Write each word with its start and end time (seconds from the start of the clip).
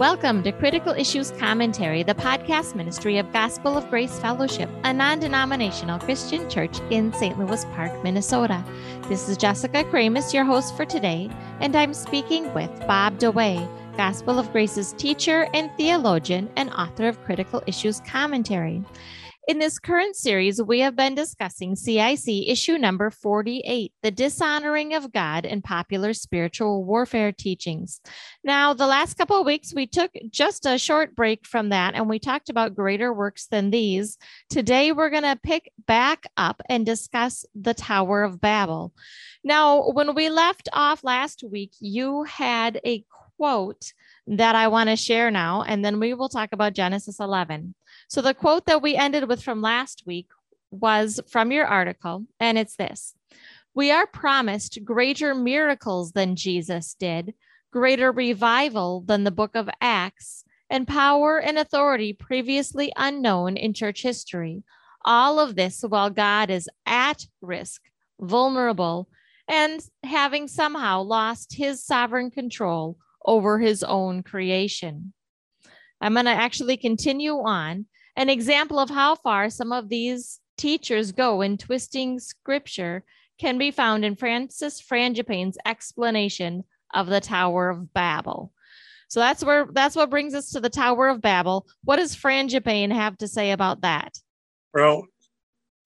Welcome 0.00 0.42
to 0.44 0.52
Critical 0.52 0.94
Issues 0.94 1.30
Commentary, 1.32 2.02
the 2.02 2.14
podcast 2.14 2.74
ministry 2.74 3.18
of 3.18 3.30
Gospel 3.34 3.76
of 3.76 3.90
Grace 3.90 4.18
Fellowship, 4.18 4.70
a 4.84 4.94
non 4.94 5.20
denominational 5.20 5.98
Christian 5.98 6.48
church 6.48 6.78
in 6.88 7.12
St. 7.12 7.38
Louis 7.38 7.66
Park, 7.74 8.02
Minnesota. 8.02 8.64
This 9.10 9.28
is 9.28 9.36
Jessica 9.36 9.84
Kramasz, 9.84 10.32
your 10.32 10.46
host 10.46 10.74
for 10.74 10.86
today, 10.86 11.28
and 11.60 11.76
I'm 11.76 11.92
speaking 11.92 12.50
with 12.54 12.70
Bob 12.86 13.18
DeWaay, 13.18 13.68
Gospel 13.98 14.38
of 14.38 14.50
Grace's 14.52 14.94
teacher 14.94 15.50
and 15.52 15.70
theologian 15.76 16.48
and 16.56 16.70
author 16.70 17.06
of 17.06 17.22
Critical 17.22 17.62
Issues 17.66 18.00
Commentary. 18.00 18.82
In 19.50 19.58
this 19.58 19.80
current 19.80 20.14
series, 20.14 20.62
we 20.62 20.78
have 20.78 20.94
been 20.94 21.16
discussing 21.16 21.74
CIC 21.74 22.46
issue 22.46 22.78
number 22.78 23.10
48, 23.10 23.92
The 24.00 24.12
Dishonoring 24.12 24.94
of 24.94 25.12
God 25.12 25.44
in 25.44 25.60
Popular 25.60 26.14
Spiritual 26.14 26.84
Warfare 26.84 27.32
Teachings. 27.32 28.00
Now, 28.44 28.74
the 28.74 28.86
last 28.86 29.18
couple 29.18 29.40
of 29.40 29.46
weeks, 29.46 29.74
we 29.74 29.88
took 29.88 30.12
just 30.30 30.66
a 30.66 30.78
short 30.78 31.16
break 31.16 31.48
from 31.48 31.70
that 31.70 31.94
and 31.96 32.08
we 32.08 32.20
talked 32.20 32.48
about 32.48 32.76
greater 32.76 33.12
works 33.12 33.48
than 33.48 33.72
these. 33.72 34.18
Today, 34.50 34.92
we're 34.92 35.10
going 35.10 35.24
to 35.24 35.40
pick 35.42 35.72
back 35.84 36.28
up 36.36 36.62
and 36.68 36.86
discuss 36.86 37.44
the 37.52 37.74
Tower 37.74 38.22
of 38.22 38.40
Babel. 38.40 38.92
Now, 39.42 39.90
when 39.90 40.14
we 40.14 40.30
left 40.30 40.68
off 40.72 41.02
last 41.02 41.42
week, 41.42 41.72
you 41.80 42.22
had 42.22 42.80
a 42.86 43.04
quote 43.40 43.94
that 44.26 44.54
I 44.54 44.68
want 44.68 44.90
to 44.90 44.96
share 44.96 45.30
now, 45.30 45.62
and 45.62 45.82
then 45.82 45.98
we 45.98 46.12
will 46.12 46.28
talk 46.28 46.50
about 46.52 46.74
Genesis 46.74 47.20
11. 47.20 47.74
So 48.06 48.20
the 48.20 48.34
quote 48.34 48.66
that 48.66 48.82
we 48.82 48.96
ended 48.96 49.26
with 49.28 49.42
from 49.42 49.62
last 49.62 50.02
week 50.04 50.28
was 50.70 51.20
from 51.26 51.50
your 51.50 51.64
article, 51.64 52.26
and 52.38 52.58
it's 52.58 52.76
this 52.76 53.14
We 53.74 53.90
are 53.90 54.06
promised 54.06 54.84
greater 54.84 55.34
miracles 55.34 56.12
than 56.12 56.36
Jesus 56.36 56.94
did, 57.00 57.32
greater 57.72 58.12
revival 58.12 59.00
than 59.06 59.24
the 59.24 59.30
book 59.30 59.52
of 59.56 59.70
Acts, 59.80 60.44
and 60.68 60.86
power 60.86 61.38
and 61.40 61.56
authority 61.56 62.12
previously 62.12 62.92
unknown 62.94 63.56
in 63.56 63.72
church 63.72 64.02
history. 64.02 64.64
All 65.06 65.40
of 65.40 65.56
this 65.56 65.80
while 65.80 66.10
God 66.10 66.50
is 66.50 66.68
at 66.84 67.26
risk, 67.40 67.80
vulnerable, 68.20 69.08
and 69.48 69.80
having 70.02 70.46
somehow 70.46 71.00
lost 71.00 71.54
his 71.54 71.82
sovereign 71.82 72.30
control 72.30 72.98
over 73.24 73.58
his 73.58 73.82
own 73.82 74.22
creation. 74.22 75.12
I'm 76.00 76.14
going 76.14 76.26
to 76.26 76.30
actually 76.30 76.76
continue 76.76 77.34
on 77.34 77.86
an 78.16 78.28
example 78.28 78.78
of 78.78 78.90
how 78.90 79.14
far 79.16 79.50
some 79.50 79.72
of 79.72 79.88
these 79.88 80.40
teachers 80.56 81.12
go 81.12 81.40
in 81.40 81.56
twisting 81.56 82.18
scripture 82.18 83.04
can 83.38 83.58
be 83.58 83.70
found 83.70 84.04
in 84.04 84.16
Francis 84.16 84.80
Frangipane's 84.82 85.58
explanation 85.64 86.64
of 86.92 87.06
the 87.06 87.20
Tower 87.20 87.70
of 87.70 87.92
Babel. 87.94 88.52
So 89.08 89.18
that's 89.18 89.42
where 89.42 89.66
that's 89.72 89.96
what 89.96 90.10
brings 90.10 90.34
us 90.34 90.50
to 90.50 90.60
the 90.60 90.70
Tower 90.70 91.08
of 91.08 91.20
Babel. 91.20 91.66
What 91.82 91.96
does 91.96 92.14
Frangipane 92.14 92.92
have 92.92 93.18
to 93.18 93.28
say 93.28 93.50
about 93.50 93.80
that? 93.80 94.18
Well, 94.72 95.04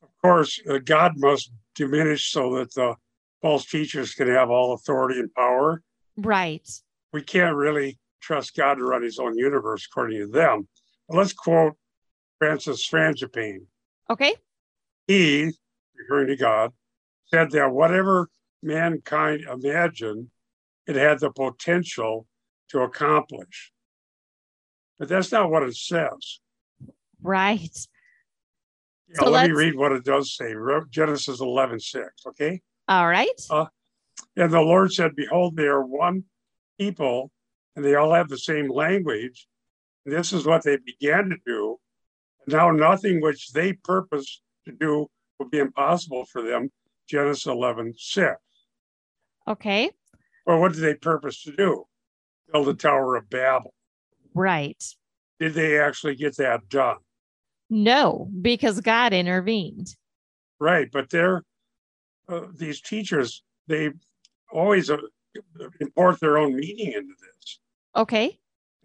of 0.02 0.08
course, 0.20 0.60
uh, 0.68 0.78
God 0.78 1.12
must 1.16 1.50
diminish 1.74 2.30
so 2.30 2.56
that 2.56 2.74
the 2.74 2.96
false 3.40 3.66
teachers 3.66 4.14
can 4.14 4.28
have 4.28 4.50
all 4.50 4.74
authority 4.74 5.20
and 5.20 5.32
power. 5.32 5.82
Right. 6.16 6.68
We 7.14 7.22
can't 7.22 7.54
really 7.54 8.00
trust 8.20 8.56
God 8.56 8.74
to 8.74 8.84
run 8.84 9.04
his 9.04 9.20
own 9.20 9.38
universe 9.38 9.86
according 9.86 10.18
to 10.18 10.26
them. 10.26 10.66
But 11.08 11.18
let's 11.18 11.32
quote 11.32 11.74
Francis 12.40 12.84
Frangipane. 12.90 13.66
Okay. 14.10 14.34
He, 15.06 15.52
referring 15.96 16.26
to 16.26 16.36
God, 16.36 16.72
said 17.26 17.52
that 17.52 17.70
whatever 17.70 18.28
mankind 18.64 19.42
imagined, 19.42 20.26
it 20.88 20.96
had 20.96 21.20
the 21.20 21.30
potential 21.30 22.27
to 22.70 22.80
accomplish. 22.80 23.70
But 24.98 25.08
that's 25.08 25.30
not 25.30 25.52
what 25.52 25.62
it 25.62 25.77
says. 25.77 26.40
Right. 27.22 27.78
Yeah, 29.06 29.20
so 29.20 29.30
let 29.30 29.48
me 29.48 29.55
read 29.55 29.77
what 29.77 29.92
it 29.92 30.05
does 30.05 30.34
say. 30.34 30.52
Genesis 30.90 31.40
11, 31.40 31.78
6. 31.78 32.06
Okay. 32.27 32.60
All 32.89 33.06
right. 33.06 33.28
Uh, 33.48 33.66
and 34.34 34.52
the 34.52 34.60
Lord 34.60 34.92
said, 34.92 35.14
Behold, 35.14 35.56
they 35.56 35.66
are 35.66 35.84
one 35.84 36.24
people, 36.79 37.30
and 37.77 37.85
they 37.85 37.95
all 37.95 38.12
have 38.12 38.29
the 38.29 38.39
same 38.39 38.70
language. 38.70 39.46
This 40.07 40.33
is 40.33 40.46
what 40.46 40.62
they 40.62 40.77
began 40.77 41.30
to 41.30 41.36
do. 41.46 41.79
Now, 42.46 42.70
nothing 42.70 43.20
which 43.20 43.52
they 43.52 43.73
purpose 43.73 44.42
to 44.67 44.73
do 44.73 45.08
will 45.39 45.48
be 45.48 45.58
impossible 45.58 46.27
for 46.27 46.42
them. 46.42 46.70
Genesis 47.08 47.46
11, 47.46 47.95
6. 47.96 48.34
Okay. 49.46 49.90
Well, 50.46 50.61
what 50.61 50.73
did 50.73 50.83
they 50.83 50.95
purpose 50.95 51.42
to 51.45 51.52
do? 51.52 51.84
Build 52.52 52.67
the 52.67 52.74
Tower 52.74 53.17
of 53.17 53.29
Babel. 53.30 53.74
Right. 54.34 54.83
Did 55.40 55.55
they 55.55 55.79
actually 55.79 56.17
get 56.17 56.36
that 56.36 56.68
done? 56.68 56.98
No, 57.70 58.29
because 58.40 58.80
God 58.80 59.13
intervened. 59.13 59.95
Right. 60.58 60.89
But 60.90 61.11
they're, 61.11 61.42
uh, 62.29 62.46
these 62.55 62.80
teachers, 62.80 63.42
they 63.67 63.90
always 64.52 64.90
uh, 64.90 64.98
import 65.80 66.20
their 66.20 66.39
own 66.39 66.56
meaning 66.56 66.92
into 66.92 67.14
this. 67.20 67.61
Okay. 67.96 68.39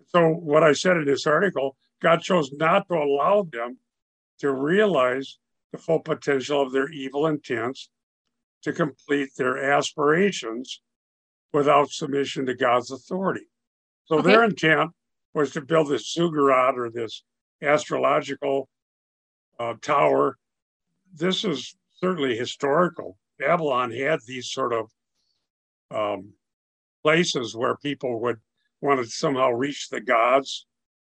So, 0.08 0.30
what 0.30 0.64
I 0.64 0.74
said 0.74 0.98
in 0.98 1.06
this 1.06 1.28
article 1.28 1.78
God 2.02 2.22
chose 2.22 2.52
not 2.54 2.88
to 2.88 2.96
allow 2.96 3.44
them 3.44 3.78
to 4.40 4.52
realize 4.52 5.38
the 5.72 5.78
full 5.78 6.00
potential 6.00 6.62
of 6.62 6.72
their 6.72 6.90
evil 6.90 7.28
intents 7.28 7.90
to 8.64 8.74
complete 8.74 9.30
their 9.38 9.72
aspirations 9.72 10.82
without 11.54 11.90
submission 11.90 12.46
to 12.46 12.56
God's 12.56 12.92
authority. 12.92 13.48
So 14.06 14.20
okay. 14.20 14.32
their 14.32 14.44
intent 14.44 14.92
was 15.34 15.52
to 15.52 15.62
build 15.62 15.90
this 15.90 16.12
ziggurat 16.14 16.78
or 16.78 16.90
this 16.90 17.24
astrological 17.62 18.70
uh, 19.60 19.74
tower. 19.82 20.38
This 21.14 21.44
is 21.44 21.76
certainly 22.00 22.36
historical. 22.36 23.18
Babylon 23.38 23.92
had 23.92 24.20
these 24.26 24.50
sort 24.50 24.74
of 24.74 24.90
um, 25.92 26.34
places 27.04 27.56
where 27.56 27.78
people 27.78 28.20
would 28.22 28.38
want 28.82 29.04
to 29.04 29.10
somehow 29.10 29.50
reach 29.50 29.90
the 29.90 30.02
gods 30.02 30.66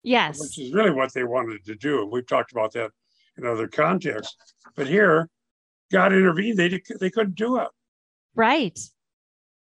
Yes. 0.02 0.40
Which 0.40 0.58
is 0.58 0.72
really 0.72 0.90
what 0.90 1.12
they 1.12 1.24
wanted 1.24 1.64
to 1.66 1.74
do. 1.74 2.06
We've 2.06 2.26
talked 2.26 2.52
about 2.52 2.72
that 2.72 2.90
in 3.36 3.46
other 3.46 3.68
contexts. 3.68 4.36
But 4.74 4.86
here, 4.86 5.28
God 5.92 6.12
intervened. 6.12 6.58
They, 6.58 6.80
they 7.00 7.10
couldn't 7.10 7.34
do 7.34 7.58
it. 7.58 7.68
Right. 8.34 8.78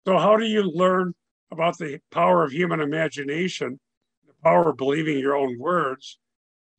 So, 0.06 0.18
how 0.18 0.38
do 0.38 0.46
you 0.46 0.64
learn 0.64 1.14
about 1.52 1.78
the 1.78 2.00
power 2.12 2.44
of 2.44 2.52
human 2.52 2.82
imagination, 2.82 3.80
the 4.26 4.34
power 4.44 4.70
of 4.70 4.78
believing 4.78 5.20
your 5.20 5.36
own 5.36 5.58
words, 5.60 6.20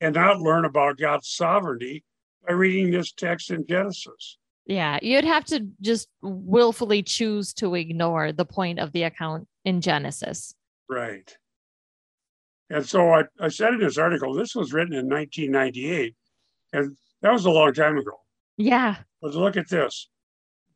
and 0.00 0.14
not 0.14 0.40
learn 0.40 0.64
about 0.64 0.98
God's 0.98 1.28
sovereignty 1.28 2.04
by 2.46 2.54
reading 2.54 2.90
this 2.90 3.12
text 3.12 3.50
in 3.50 3.66
Genesis? 3.66 4.37
Yeah, 4.68 4.98
you'd 5.00 5.24
have 5.24 5.46
to 5.46 5.66
just 5.80 6.08
willfully 6.20 7.02
choose 7.02 7.54
to 7.54 7.74
ignore 7.74 8.32
the 8.32 8.44
point 8.44 8.78
of 8.78 8.92
the 8.92 9.04
account 9.04 9.48
in 9.64 9.80
Genesis. 9.80 10.54
Right. 10.90 11.34
And 12.68 12.86
so 12.86 13.14
I, 13.14 13.24
I 13.40 13.48
said 13.48 13.72
in 13.72 13.80
this 13.80 13.96
article, 13.96 14.34
this 14.34 14.54
was 14.54 14.74
written 14.74 14.92
in 14.92 15.08
1998, 15.08 16.14
and 16.74 16.94
that 17.22 17.32
was 17.32 17.46
a 17.46 17.50
long 17.50 17.72
time 17.72 17.96
ago. 17.96 18.12
Yeah. 18.58 18.96
But 19.22 19.34
look 19.34 19.56
at 19.56 19.70
this. 19.70 20.10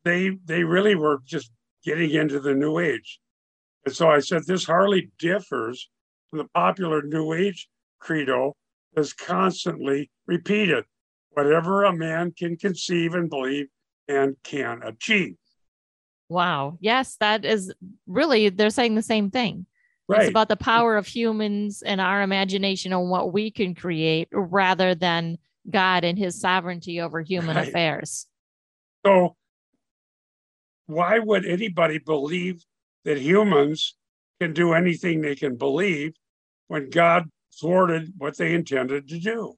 They 0.03 0.31
they 0.43 0.63
really 0.63 0.95
were 0.95 1.19
just 1.23 1.51
getting 1.85 2.11
into 2.11 2.39
the 2.39 2.55
new 2.55 2.79
age. 2.79 3.19
And 3.85 3.93
so 3.93 4.09
I 4.09 4.19
said 4.19 4.41
this 4.45 4.65
hardly 4.65 5.11
differs 5.19 5.87
from 6.29 6.39
the 6.39 6.49
popular 6.55 7.03
new 7.03 7.33
age 7.33 7.67
credo 7.99 8.55
that's 8.95 9.13
constantly 9.13 10.09
repeated. 10.25 10.85
Whatever 11.31 11.83
a 11.83 11.95
man 11.95 12.33
can 12.35 12.57
conceive 12.57 13.13
and 13.13 13.29
believe 13.29 13.67
and 14.07 14.35
can 14.43 14.81
achieve. 14.83 15.35
Wow. 16.29 16.77
Yes, 16.79 17.15
that 17.19 17.45
is 17.45 17.73
really, 18.07 18.49
they're 18.49 18.69
saying 18.69 18.95
the 18.95 19.01
same 19.01 19.29
thing. 19.29 19.65
Right. 20.07 20.21
It's 20.21 20.29
about 20.29 20.49
the 20.49 20.57
power 20.57 20.97
of 20.97 21.07
humans 21.07 21.81
and 21.81 22.01
our 22.01 22.21
imagination 22.21 22.91
and 22.91 23.09
what 23.09 23.31
we 23.31 23.51
can 23.51 23.73
create 23.73 24.27
rather 24.31 24.95
than 24.95 25.37
God 25.69 26.03
and 26.03 26.17
his 26.17 26.39
sovereignty 26.39 26.99
over 26.99 27.21
human 27.21 27.55
right. 27.55 27.67
affairs. 27.67 28.27
So, 29.05 29.35
why 30.87 31.19
would 31.19 31.45
anybody 31.45 31.99
believe 31.99 32.63
that 33.05 33.17
humans 33.17 33.95
can 34.41 34.53
do 34.53 34.73
anything 34.73 35.21
they 35.21 35.35
can 35.35 35.55
believe 35.55 36.13
when 36.67 36.89
God 36.89 37.29
thwarted 37.59 38.11
what 38.17 38.37
they 38.37 38.53
intended 38.53 39.07
to 39.07 39.19
do? 39.19 39.55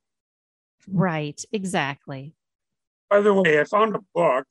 Right, 0.88 1.44
exactly. 1.52 2.35
By 3.16 3.22
the 3.22 3.34
way, 3.34 3.62
I 3.62 3.64
found 3.64 3.96
a 3.96 4.00
book. 4.14 4.46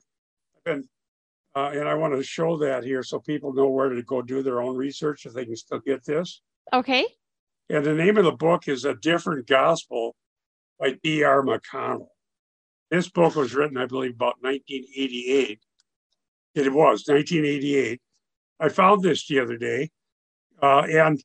I've 0.57 0.63
been 0.63 0.89
uh, 1.53 1.69
and 1.75 1.87
I 1.87 1.93
want 1.93 2.15
to 2.15 2.23
show 2.23 2.57
that 2.57 2.83
here 2.83 3.03
so 3.03 3.19
people 3.19 3.53
know 3.53 3.69
where 3.69 3.89
to 3.89 4.01
go 4.01 4.23
do 4.23 4.41
their 4.41 4.59
own 4.59 4.75
research 4.75 5.27
if 5.27 5.33
they 5.33 5.45
can 5.45 5.55
still 5.55 5.81
get 5.81 6.03
this. 6.03 6.41
Okay. 6.73 7.05
And 7.69 7.85
the 7.85 7.93
name 7.93 8.17
of 8.17 8.25
the 8.25 8.31
book 8.31 8.67
is 8.67 8.83
A 8.83 8.95
Different 8.95 9.45
Gospel 9.45 10.15
by 10.79 10.97
D.R. 11.03 11.43
McConnell. 11.43 12.07
This 12.89 13.07
book 13.07 13.35
was 13.35 13.53
written, 13.53 13.77
I 13.77 13.85
believe, 13.85 14.15
about 14.15 14.41
1988. 14.41 15.59
It 16.55 16.73
was 16.73 17.03
1988. 17.05 18.01
I 18.59 18.69
found 18.69 19.03
this 19.03 19.27
the 19.27 19.41
other 19.41 19.57
day, 19.57 19.91
uh, 20.59 20.87
and 20.89 21.23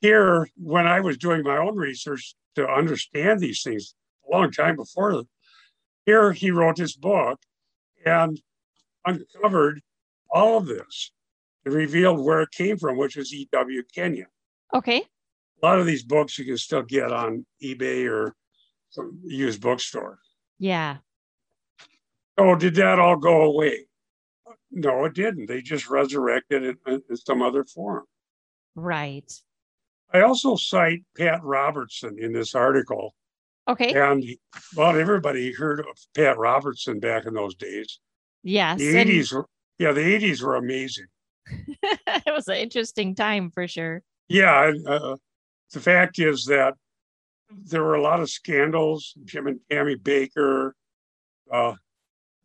here, 0.00 0.48
when 0.56 0.86
I 0.86 1.00
was 1.00 1.18
doing 1.18 1.42
my 1.42 1.58
own 1.58 1.76
research 1.76 2.34
to 2.54 2.66
understand 2.66 3.40
these 3.40 3.62
things 3.62 3.94
a 4.26 4.34
long 4.34 4.50
time 4.50 4.76
before, 4.76 5.24
here 6.06 6.32
he 6.32 6.50
wrote 6.50 6.78
his 6.78 6.96
book 6.96 7.40
and 8.04 8.40
uncovered 9.06 9.80
all 10.30 10.58
of 10.58 10.66
this 10.66 11.12
and 11.64 11.74
revealed 11.74 12.24
where 12.24 12.42
it 12.42 12.50
came 12.50 12.76
from, 12.76 12.96
which 12.96 13.16
was 13.16 13.32
E.W. 13.32 13.82
Kenyon. 13.94 14.26
Okay. 14.74 15.02
A 15.62 15.66
lot 15.66 15.78
of 15.78 15.86
these 15.86 16.02
books 16.02 16.38
you 16.38 16.44
can 16.44 16.58
still 16.58 16.82
get 16.82 17.12
on 17.12 17.46
eBay 17.62 18.10
or 18.10 18.34
some 18.90 19.18
used 19.24 19.60
bookstore. 19.60 20.18
Yeah. 20.58 20.98
Oh, 22.36 22.54
did 22.56 22.74
that 22.76 22.98
all 22.98 23.16
go 23.16 23.42
away? 23.42 23.86
No, 24.70 25.04
it 25.04 25.14
didn't. 25.14 25.46
They 25.46 25.62
just 25.62 25.88
resurrected 25.88 26.64
it 26.64 26.76
in 26.86 27.16
some 27.16 27.42
other 27.42 27.64
form. 27.64 28.04
Right. 28.74 29.32
I 30.12 30.22
also 30.22 30.56
cite 30.56 31.04
Pat 31.16 31.40
Robertson 31.42 32.16
in 32.18 32.32
this 32.32 32.54
article. 32.54 33.14
Okay. 33.66 33.94
And 33.94 34.22
well, 34.76 34.96
everybody 34.96 35.52
heard 35.52 35.80
of 35.80 35.86
Pat 36.14 36.36
Robertson 36.38 37.00
back 37.00 37.24
in 37.26 37.34
those 37.34 37.54
days. 37.54 37.98
Yes. 38.42 38.78
The 38.78 38.98
and- 38.98 39.08
80s 39.08 39.32
were, 39.32 39.46
yeah, 39.78 39.92
the 39.92 40.00
80s 40.02 40.42
were 40.42 40.56
amazing. 40.56 41.06
it 41.46 42.32
was 42.34 42.48
an 42.48 42.56
interesting 42.56 43.14
time 43.14 43.50
for 43.50 43.66
sure. 43.66 44.02
Yeah. 44.28 44.68
and, 44.68 44.86
Uh, 44.86 45.16
the 45.72 45.80
fact 45.80 46.18
is 46.18 46.44
that 46.46 46.74
there 47.50 47.82
were 47.82 47.94
a 47.94 48.02
lot 48.02 48.20
of 48.20 48.30
scandals. 48.30 49.14
Jim 49.24 49.46
and 49.46 49.60
Tammy 49.70 49.96
Bakker, 49.96 50.72
uh, 51.50 51.74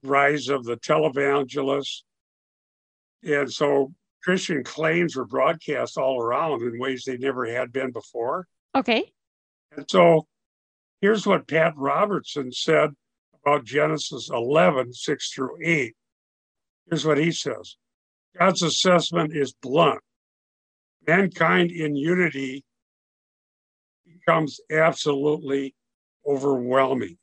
rise 0.04 0.50
of 0.50 0.63
the 0.63 0.77
televangelists. 0.77 2.04
And 3.24 3.51
so 3.51 3.94
Christian 4.24 4.63
claims 4.63 5.15
were 5.15 5.25
broadcast 5.25 5.98
all 5.98 6.22
around 6.22 6.62
in 6.62 6.80
ways 6.80 7.04
they 7.06 7.18
never 7.18 7.45
had 7.45 7.72
been 7.72 7.92
before. 7.92 8.48
Okay. 8.75 9.12
And 9.75 9.86
so 9.89 10.25
here's 11.01 11.25
what 11.25 11.48
Pat 11.48 11.74
Robertson 11.75 12.51
said 12.51 12.92
about 13.42 13.66
Genesis 13.66 14.30
11, 14.31 14.94
6 14.94 15.34
through 15.34 15.57
8. 15.63 15.94
Here's 16.90 17.06
what 17.06 17.18
he 17.18 17.31
says 17.31 17.78
God's 18.38 18.63
assessment 18.63 19.36
is 19.36 19.54
blunt. 19.54 20.01
Mankind 21.07 21.72
in 21.72 21.96
unity 21.96 22.63
becomes 24.06 24.60
absolutely 24.72 25.75
overwhelming. 26.28 27.18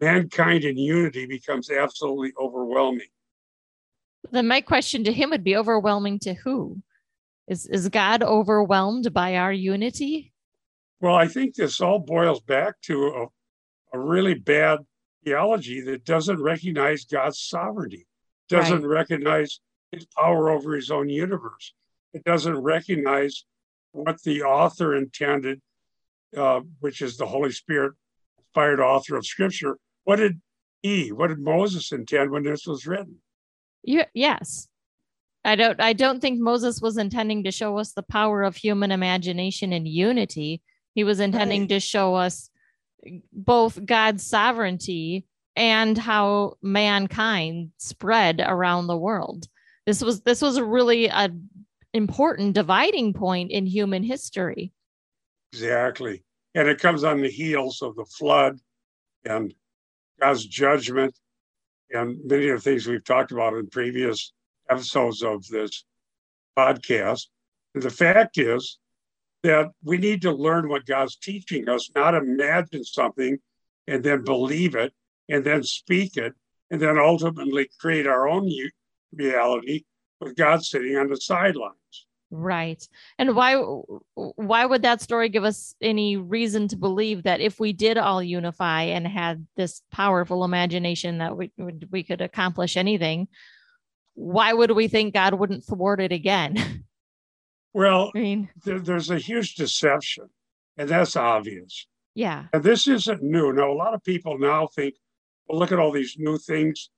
Mankind 0.00 0.64
in 0.64 0.76
unity 0.76 1.26
becomes 1.26 1.70
absolutely 1.70 2.32
overwhelming. 2.40 3.08
Then 4.30 4.46
my 4.46 4.60
question 4.60 5.04
to 5.04 5.12
him 5.12 5.30
would 5.30 5.44
be 5.44 5.56
overwhelming 5.56 6.18
to 6.20 6.34
who? 6.34 6.82
Is 7.48 7.66
is 7.66 7.88
God 7.88 8.22
overwhelmed 8.22 9.12
by 9.12 9.36
our 9.36 9.52
unity? 9.52 10.31
Well, 11.02 11.16
I 11.16 11.26
think 11.26 11.56
this 11.56 11.80
all 11.80 11.98
boils 11.98 12.40
back 12.40 12.80
to 12.82 13.06
a, 13.08 13.96
a 13.96 13.98
really 13.98 14.34
bad 14.34 14.78
theology 15.24 15.80
that 15.80 16.04
doesn't 16.04 16.40
recognize 16.40 17.04
God's 17.04 17.40
sovereignty, 17.40 18.06
doesn't 18.48 18.86
recognize 18.86 19.58
his 19.90 20.06
power 20.16 20.48
over 20.48 20.76
his 20.76 20.92
own 20.92 21.08
universe. 21.08 21.74
It 22.14 22.22
doesn't 22.22 22.56
recognize 22.56 23.44
what 23.90 24.22
the 24.22 24.44
author 24.44 24.94
intended, 24.94 25.60
uh, 26.36 26.60
which 26.78 27.02
is 27.02 27.16
the 27.16 27.26
Holy 27.26 27.50
Spirit 27.50 27.94
inspired 28.38 28.78
author 28.78 29.16
of 29.16 29.26
Scripture. 29.26 29.78
What 30.04 30.16
did 30.16 30.40
he, 30.82 31.10
what 31.10 31.28
did 31.28 31.40
Moses 31.40 31.90
intend 31.90 32.30
when 32.30 32.44
this 32.44 32.64
was 32.64 32.86
written? 32.86 33.16
You, 33.82 34.04
yes. 34.14 34.68
I 35.44 35.56
don't 35.56 35.80
I 35.80 35.92
don't 35.94 36.20
think 36.20 36.38
Moses 36.38 36.80
was 36.80 36.96
intending 36.96 37.42
to 37.42 37.50
show 37.50 37.76
us 37.78 37.92
the 37.92 38.04
power 38.04 38.44
of 38.44 38.54
human 38.54 38.92
imagination 38.92 39.72
and 39.72 39.88
unity. 39.88 40.62
He 40.94 41.04
was 41.04 41.20
intending 41.20 41.62
Right. 41.62 41.68
to 41.70 41.80
show 41.80 42.14
us 42.14 42.50
both 43.32 43.84
God's 43.84 44.24
sovereignty 44.24 45.26
and 45.56 45.98
how 45.98 46.54
mankind 46.62 47.72
spread 47.78 48.42
around 48.44 48.86
the 48.86 48.96
world. 48.96 49.48
This 49.86 50.02
was 50.02 50.22
this 50.22 50.40
was 50.40 50.56
a 50.56 50.64
really 50.64 51.06
a 51.06 51.30
important 51.92 52.54
dividing 52.54 53.12
point 53.12 53.50
in 53.50 53.66
human 53.66 54.02
history. 54.02 54.72
Exactly. 55.52 56.22
And 56.54 56.68
it 56.68 56.80
comes 56.80 57.04
on 57.04 57.20
the 57.20 57.28
heels 57.30 57.82
of 57.82 57.96
the 57.96 58.04
flood 58.04 58.58
and 59.24 59.54
God's 60.20 60.46
judgment 60.46 61.18
and 61.90 62.18
many 62.24 62.48
of 62.48 62.62
the 62.62 62.70
things 62.70 62.86
we've 62.86 63.04
talked 63.04 63.32
about 63.32 63.54
in 63.54 63.66
previous 63.68 64.32
episodes 64.70 65.22
of 65.22 65.46
this 65.48 65.84
podcast. 66.56 67.26
And 67.74 67.82
the 67.82 67.90
fact 67.90 68.38
is 68.38 68.78
that 69.42 69.70
we 69.82 69.98
need 69.98 70.22
to 70.22 70.32
learn 70.32 70.68
what 70.68 70.86
God's 70.86 71.16
teaching 71.16 71.68
us, 71.68 71.90
not 71.94 72.14
imagine 72.14 72.84
something 72.84 73.38
and 73.86 74.02
then 74.04 74.24
believe 74.24 74.74
it 74.74 74.92
and 75.28 75.44
then 75.44 75.62
speak 75.62 76.16
it 76.16 76.32
and 76.70 76.80
then 76.80 76.98
ultimately 76.98 77.68
create 77.80 78.06
our 78.06 78.28
own 78.28 78.50
reality 79.12 79.84
with 80.20 80.36
God 80.36 80.64
sitting 80.64 80.96
on 80.96 81.08
the 81.08 81.16
sidelines. 81.16 81.76
Right. 82.34 82.82
And 83.18 83.36
why 83.36 83.56
why 84.14 84.64
would 84.64 84.82
that 84.82 85.02
story 85.02 85.28
give 85.28 85.44
us 85.44 85.74
any 85.82 86.16
reason 86.16 86.66
to 86.68 86.76
believe 86.76 87.24
that 87.24 87.42
if 87.42 87.60
we 87.60 87.74
did 87.74 87.98
all 87.98 88.22
unify 88.22 88.84
and 88.84 89.06
had 89.06 89.46
this 89.56 89.82
powerful 89.92 90.42
imagination 90.42 91.18
that 91.18 91.36
we 91.36 91.52
we 91.90 92.02
could 92.02 92.22
accomplish 92.22 92.78
anything, 92.78 93.28
why 94.14 94.54
would 94.54 94.70
we 94.70 94.88
think 94.88 95.12
God 95.12 95.34
wouldn't 95.34 95.64
thwart 95.64 96.00
it 96.00 96.12
again? 96.12 96.84
Well, 97.74 98.10
I 98.14 98.18
mean, 98.18 98.48
there, 98.64 98.78
there's 98.78 99.10
a 99.10 99.18
huge 99.18 99.54
deception, 99.54 100.28
and 100.76 100.88
that's 100.88 101.16
obvious. 101.16 101.86
yeah. 102.14 102.46
And 102.52 102.62
this 102.62 102.86
isn't 102.86 103.22
new. 103.22 103.52
Now, 103.52 103.72
a 103.72 103.74
lot 103.74 103.94
of 103.94 104.04
people 104.04 104.38
now 104.38 104.66
think, 104.66 104.94
well, 105.48 105.58
look 105.58 105.72
at 105.72 105.78
all 105.78 105.92
these 105.92 106.16
new 106.18 106.38
things 106.38 106.90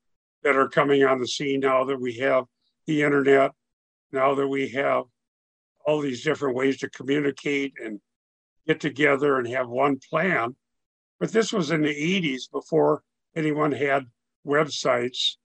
that 0.43 0.56
are 0.56 0.69
coming 0.69 1.05
on 1.05 1.21
the 1.21 1.29
scene 1.29 1.61
now 1.61 1.85
that 1.85 2.00
we 2.00 2.15
have 2.19 2.44
the 2.87 3.03
internet, 3.03 3.53
now 4.12 4.35
that 4.35 4.49
we 4.49 4.69
have 4.71 5.05
all 5.87 6.00
these 6.00 6.25
different 6.25 6.56
ways 6.56 6.79
to 6.79 6.91
communicate 6.91 7.75
and 7.82 8.00
get 8.67 8.81
together 8.81 9.38
and 9.38 9.47
have 9.49 9.69
one 9.69 9.99
plan. 10.11 10.56
But 11.20 11.32
this 11.32 11.53
was 11.53 11.70
in 11.70 11.82
the 11.82 11.88
80s 11.88 12.50
before 12.50 13.03
anyone 13.37 13.73
had 13.73 14.05
websites 14.46 15.37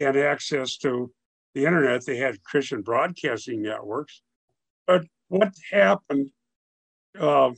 and 0.00 0.16
access 0.16 0.76
to 0.78 1.12
the 1.54 1.64
internet. 1.64 2.04
They 2.04 2.16
had 2.16 2.42
Christian 2.42 2.82
broadcasting 2.82 3.62
networks. 3.62 4.22
But 4.86 5.04
what 5.28 5.52
happened 5.72 6.30
uh, 7.18 7.52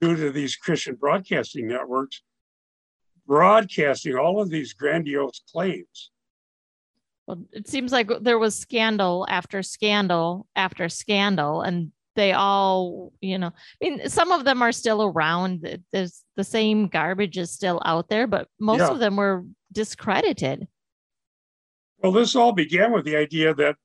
due 0.00 0.16
to 0.16 0.30
these 0.30 0.56
Christian 0.56 0.94
broadcasting 0.94 1.66
networks 1.68 2.22
broadcasting 3.26 4.16
all 4.16 4.40
of 4.40 4.50
these 4.50 4.74
grandiose 4.74 5.40
claims? 5.50 6.10
Well, 7.26 7.42
it 7.52 7.66
seems 7.66 7.90
like 7.90 8.10
there 8.20 8.38
was 8.38 8.54
scandal 8.54 9.26
after 9.30 9.62
scandal 9.62 10.46
after 10.54 10.90
scandal, 10.90 11.62
and 11.62 11.90
they 12.16 12.32
all, 12.32 13.12
you 13.22 13.38
know, 13.38 13.50
I 13.82 13.88
mean, 13.88 14.08
some 14.10 14.30
of 14.30 14.44
them 14.44 14.60
are 14.60 14.72
still 14.72 15.02
around. 15.02 15.66
There's 15.90 16.22
the 16.36 16.44
same 16.44 16.86
garbage 16.88 17.38
is 17.38 17.50
still 17.50 17.80
out 17.86 18.08
there, 18.10 18.26
but 18.26 18.48
most 18.60 18.80
Yeah. 18.80 18.90
of 18.90 18.98
them 18.98 19.16
were 19.16 19.44
discredited. 19.72 20.68
Well, 21.98 22.12
this 22.12 22.36
all 22.36 22.52
began 22.52 22.92
with 22.92 23.06
the 23.06 23.16
idea 23.16 23.54
that 23.54 23.76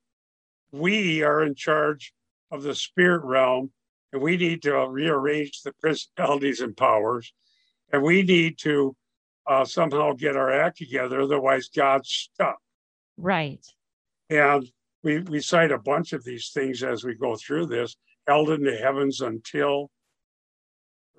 we 0.71 1.23
are 1.23 1.41
in 1.43 1.55
charge 1.55 2.13
of 2.51 2.63
the 2.63 2.75
spirit 2.75 3.23
realm 3.23 3.71
and 4.11 4.21
we 4.21 4.37
need 4.37 4.61
to 4.63 4.73
rearrange 4.87 5.61
the 5.61 5.73
principalities 5.73 6.61
and 6.61 6.75
powers 6.75 7.33
and 7.91 8.01
we 8.03 8.23
need 8.23 8.57
to 8.59 8.95
uh, 9.47 9.65
somehow 9.65 10.13
get 10.13 10.35
our 10.35 10.51
act 10.51 10.77
together. 10.77 11.21
Otherwise, 11.21 11.69
God's 11.69 12.09
stuck. 12.09 12.59
Right. 13.17 13.65
And 14.29 14.69
we, 15.03 15.19
we 15.21 15.41
cite 15.41 15.71
a 15.71 15.79
bunch 15.79 16.13
of 16.13 16.23
these 16.23 16.51
things 16.53 16.83
as 16.83 17.03
we 17.03 17.15
go 17.15 17.35
through 17.35 17.65
this 17.67 17.95
held 18.27 18.51
in 18.51 18.63
the 18.63 18.75
heavens 18.75 19.21
until 19.21 19.89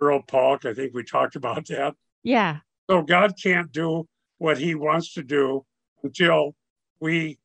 Earl 0.01 0.23
Paulk. 0.23 0.65
I 0.65 0.73
think 0.73 0.95
we 0.95 1.03
talked 1.03 1.35
about 1.35 1.67
that. 1.67 1.95
Yeah. 2.23 2.59
So 2.89 3.03
God 3.03 3.35
can't 3.43 3.73
do 3.73 4.07
what 4.39 4.59
he 4.59 4.75
wants 4.75 5.15
to 5.15 5.23
do 5.23 5.65
until 6.05 6.55
we 7.01 7.39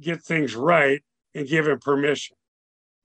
get 0.00 0.22
things 0.22 0.54
right 0.54 1.02
and 1.34 1.48
give 1.48 1.66
him 1.66 1.78
permission. 1.78 2.36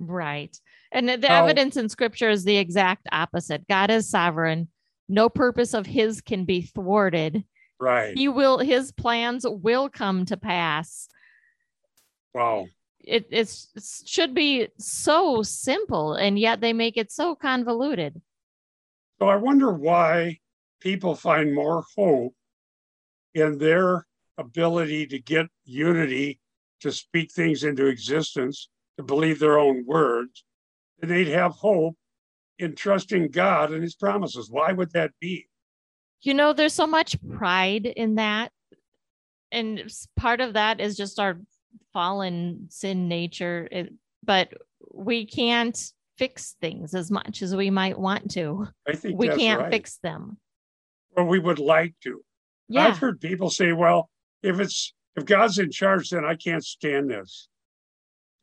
Right. 0.02 0.58
And 0.92 1.08
the 1.08 1.18
Now- 1.18 1.44
evidence 1.44 1.78
in 1.78 1.88
scripture 1.90 2.30
is 2.30 2.44
the 2.44 2.58
exact 2.58 3.08
opposite. 3.12 3.68
God 3.68 3.92
is 3.92 4.10
sovereign. 4.10 4.70
No 5.08 5.30
purpose 5.30 5.74
of 5.74 5.86
his 5.86 6.22
can 6.22 6.46
be 6.46 6.62
thwarted. 6.62 7.44
Right. 7.80 8.18
He 8.18 8.28
will 8.28 8.58
his 8.60 8.92
plans 8.92 9.46
will 9.48 9.90
come 9.90 10.26
to 10.26 10.38
pass. 10.38 11.08
Wow. 12.34 12.68
It 13.00 13.28
it's, 13.32 13.70
it 13.76 14.08
should 14.08 14.34
be 14.34 14.68
so 14.78 15.44
simple 15.44 16.14
and 16.14 16.38
yet 16.38 16.62
they 16.62 16.74
make 16.74 16.98
it 16.98 17.12
so 17.12 17.36
convoluted. 17.36 18.22
So 19.20 19.28
I 19.28 19.36
wonder 19.36 19.72
why 19.72 20.40
people 20.80 21.16
find 21.16 21.54
more 21.54 21.84
hope 21.96 22.34
in 23.34 23.58
their 23.58 24.06
ability 24.38 25.08
to 25.08 25.20
get 25.20 25.48
unity, 25.64 26.40
to 26.82 26.92
speak 26.92 27.32
things 27.32 27.64
into 27.64 27.88
existence, 27.88 28.70
to 28.98 29.04
believe 29.04 29.40
their 29.40 29.60
own 29.60 29.86
words, 29.86 30.44
then 31.00 31.10
they'd 31.10 31.28
have 31.28 31.54
hope 31.54 31.96
in 32.60 32.76
trusting 32.76 33.30
God 33.30 33.72
and 33.72 33.82
his 33.82 33.96
promises. 33.96 34.50
Why 34.50 34.72
would 34.72 34.92
that 34.92 35.12
be? 35.20 35.48
You 36.22 36.34
know, 36.34 36.54
there's 36.54 36.74
so 36.74 36.86
much 36.86 37.18
pride 37.30 37.86
in 37.86 38.16
that. 38.16 38.52
And 39.52 39.92
part 40.16 40.40
of 40.40 40.54
that 40.54 40.80
is 40.80 40.96
just 40.96 41.20
our 41.20 41.40
fallen 41.94 42.68
sin 42.70 43.08
nature. 43.08 43.68
Eh, 43.72 43.86
but 44.24 44.54
we 44.94 45.26
can't 45.26 45.92
fix 46.18 46.56
things 46.62 46.94
as 46.94 47.10
much 47.10 47.42
as 47.42 47.56
we 47.56 47.70
might 47.70 47.98
want 47.98 48.30
to. 48.32 48.68
I 48.88 48.94
think 48.94 49.18
we 49.18 49.30
can't 49.30 49.62
right. 49.62 49.72
fix 49.72 49.98
them. 49.98 50.38
Well, 51.16 51.26
we 51.26 51.40
would 51.40 51.60
like 51.60 51.96
to. 52.04 52.22
Yeah. 52.70 52.88
I've 52.88 53.00
heard 53.00 53.20
people 53.20 53.50
say, 53.50 53.74
well, 53.74 54.10
if 54.44 54.60
it's 54.60 54.94
if 55.16 55.26
God's 55.26 55.58
in 55.58 55.72
charge, 55.72 56.10
then 56.10 56.24
I 56.24 56.36
can't 56.36 56.64
stand 56.64 57.10
this. 57.10 57.50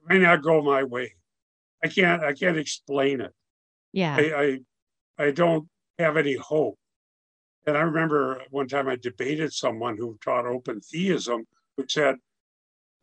May 0.08 0.18
not 0.18 0.42
go 0.42 0.62
my 0.62 0.84
way. 0.84 1.14
I 1.84 1.88
can't 1.88 2.22
I 2.22 2.32
can't 2.32 2.56
explain 2.56 3.20
it. 3.20 3.32
Yeah. 3.92 4.16
I, 4.16 4.58
I 5.18 5.26
I 5.26 5.30
don't 5.30 5.68
have 5.98 6.16
any 6.16 6.34
hope. 6.34 6.78
And 7.66 7.76
I 7.76 7.80
remember 7.80 8.42
one 8.50 8.68
time 8.68 8.88
I 8.88 8.96
debated 8.96 9.52
someone 9.52 9.96
who 9.96 10.18
taught 10.24 10.46
open 10.46 10.80
theism, 10.80 11.44
who 11.76 11.84
said, 11.88 12.16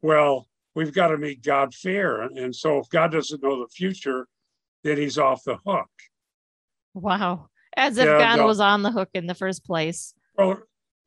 Well, 0.02 0.48
we've 0.74 0.94
got 0.94 1.10
to 1.10 1.18
make 1.18 1.44
God 1.44 1.74
fair. 1.74 2.22
And 2.22 2.56
so 2.56 2.80
if 2.80 2.90
God 2.90 3.12
doesn't 3.12 3.44
know 3.44 3.60
the 3.60 3.68
future, 3.68 4.28
then 4.84 4.98
he's 4.98 5.18
off 5.18 5.44
the 5.44 5.58
hook. 5.66 5.90
Wow. 6.94 7.50
As 7.78 7.98
if 7.98 8.06
Yeah, 8.06 8.36
God 8.36 8.46
was 8.46 8.60
on 8.60 8.82
the 8.82 8.92
hook 8.92 9.10
in 9.14 9.28
the 9.28 9.36
first 9.36 9.66
place. 9.66 10.14
Well, 10.38 10.62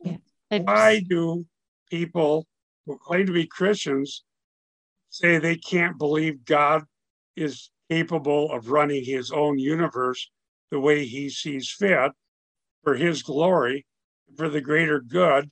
It 0.04 0.20
why 0.62 1.00
do 1.00 1.44
people 1.90 2.46
who 2.86 2.98
claim 2.98 3.26
to 3.26 3.32
be 3.32 3.46
Christians 3.46 4.24
say 5.18 5.38
they 5.38 5.56
can't 5.56 5.98
believe 5.98 6.44
God 6.44 6.84
is 7.36 7.70
capable 7.90 8.52
of 8.52 8.70
running 8.70 9.04
his 9.04 9.30
own 9.30 9.58
universe 9.58 10.30
the 10.70 10.78
way 10.78 11.04
he 11.06 11.28
sees 11.30 11.70
fit 11.70 12.12
for 12.84 12.94
his 12.94 13.22
glory, 13.22 13.86
for 14.36 14.48
the 14.48 14.60
greater 14.60 15.00
good 15.00 15.50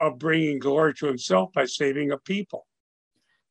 of 0.00 0.18
bringing 0.18 0.58
glory 0.58 0.94
to 0.94 1.06
himself 1.06 1.52
by 1.52 1.64
saving 1.64 2.10
a 2.10 2.18
people? 2.18 2.66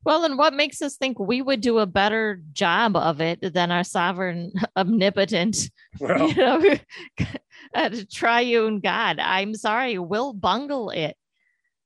Well, 0.04 0.26
and 0.26 0.36
what 0.38 0.56
makes 0.56 0.82
us 0.82 0.98
think 0.98 1.20
we 1.20 1.44
would 1.44 1.62
do 1.62 1.78
a 1.78 1.86
better 1.86 2.42
job 2.54 2.96
of 2.96 3.22
it 3.22 3.54
than 3.54 3.70
our 3.72 3.84
sovereign, 3.84 4.52
omnipotent, 4.76 5.70
Well, 6.00 6.28
you 6.28 6.36
know, 6.36 6.76
uh, 7.76 7.90
triune 8.12 8.80
God? 8.80 9.20
I'm 9.20 9.54
sorry, 9.54 10.00
we'll 10.00 10.34
bungle 10.34 10.90
it. 10.90 11.16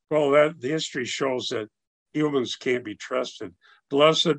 well, 0.09 0.31
that 0.31 0.61
the 0.61 0.69
history 0.69 1.03
shows 1.05 1.49
that 1.49 1.67
humans 2.15 2.55
can't 2.55 2.83
be 2.85 2.95
trusted. 2.95 3.53
Blessed 3.89 4.35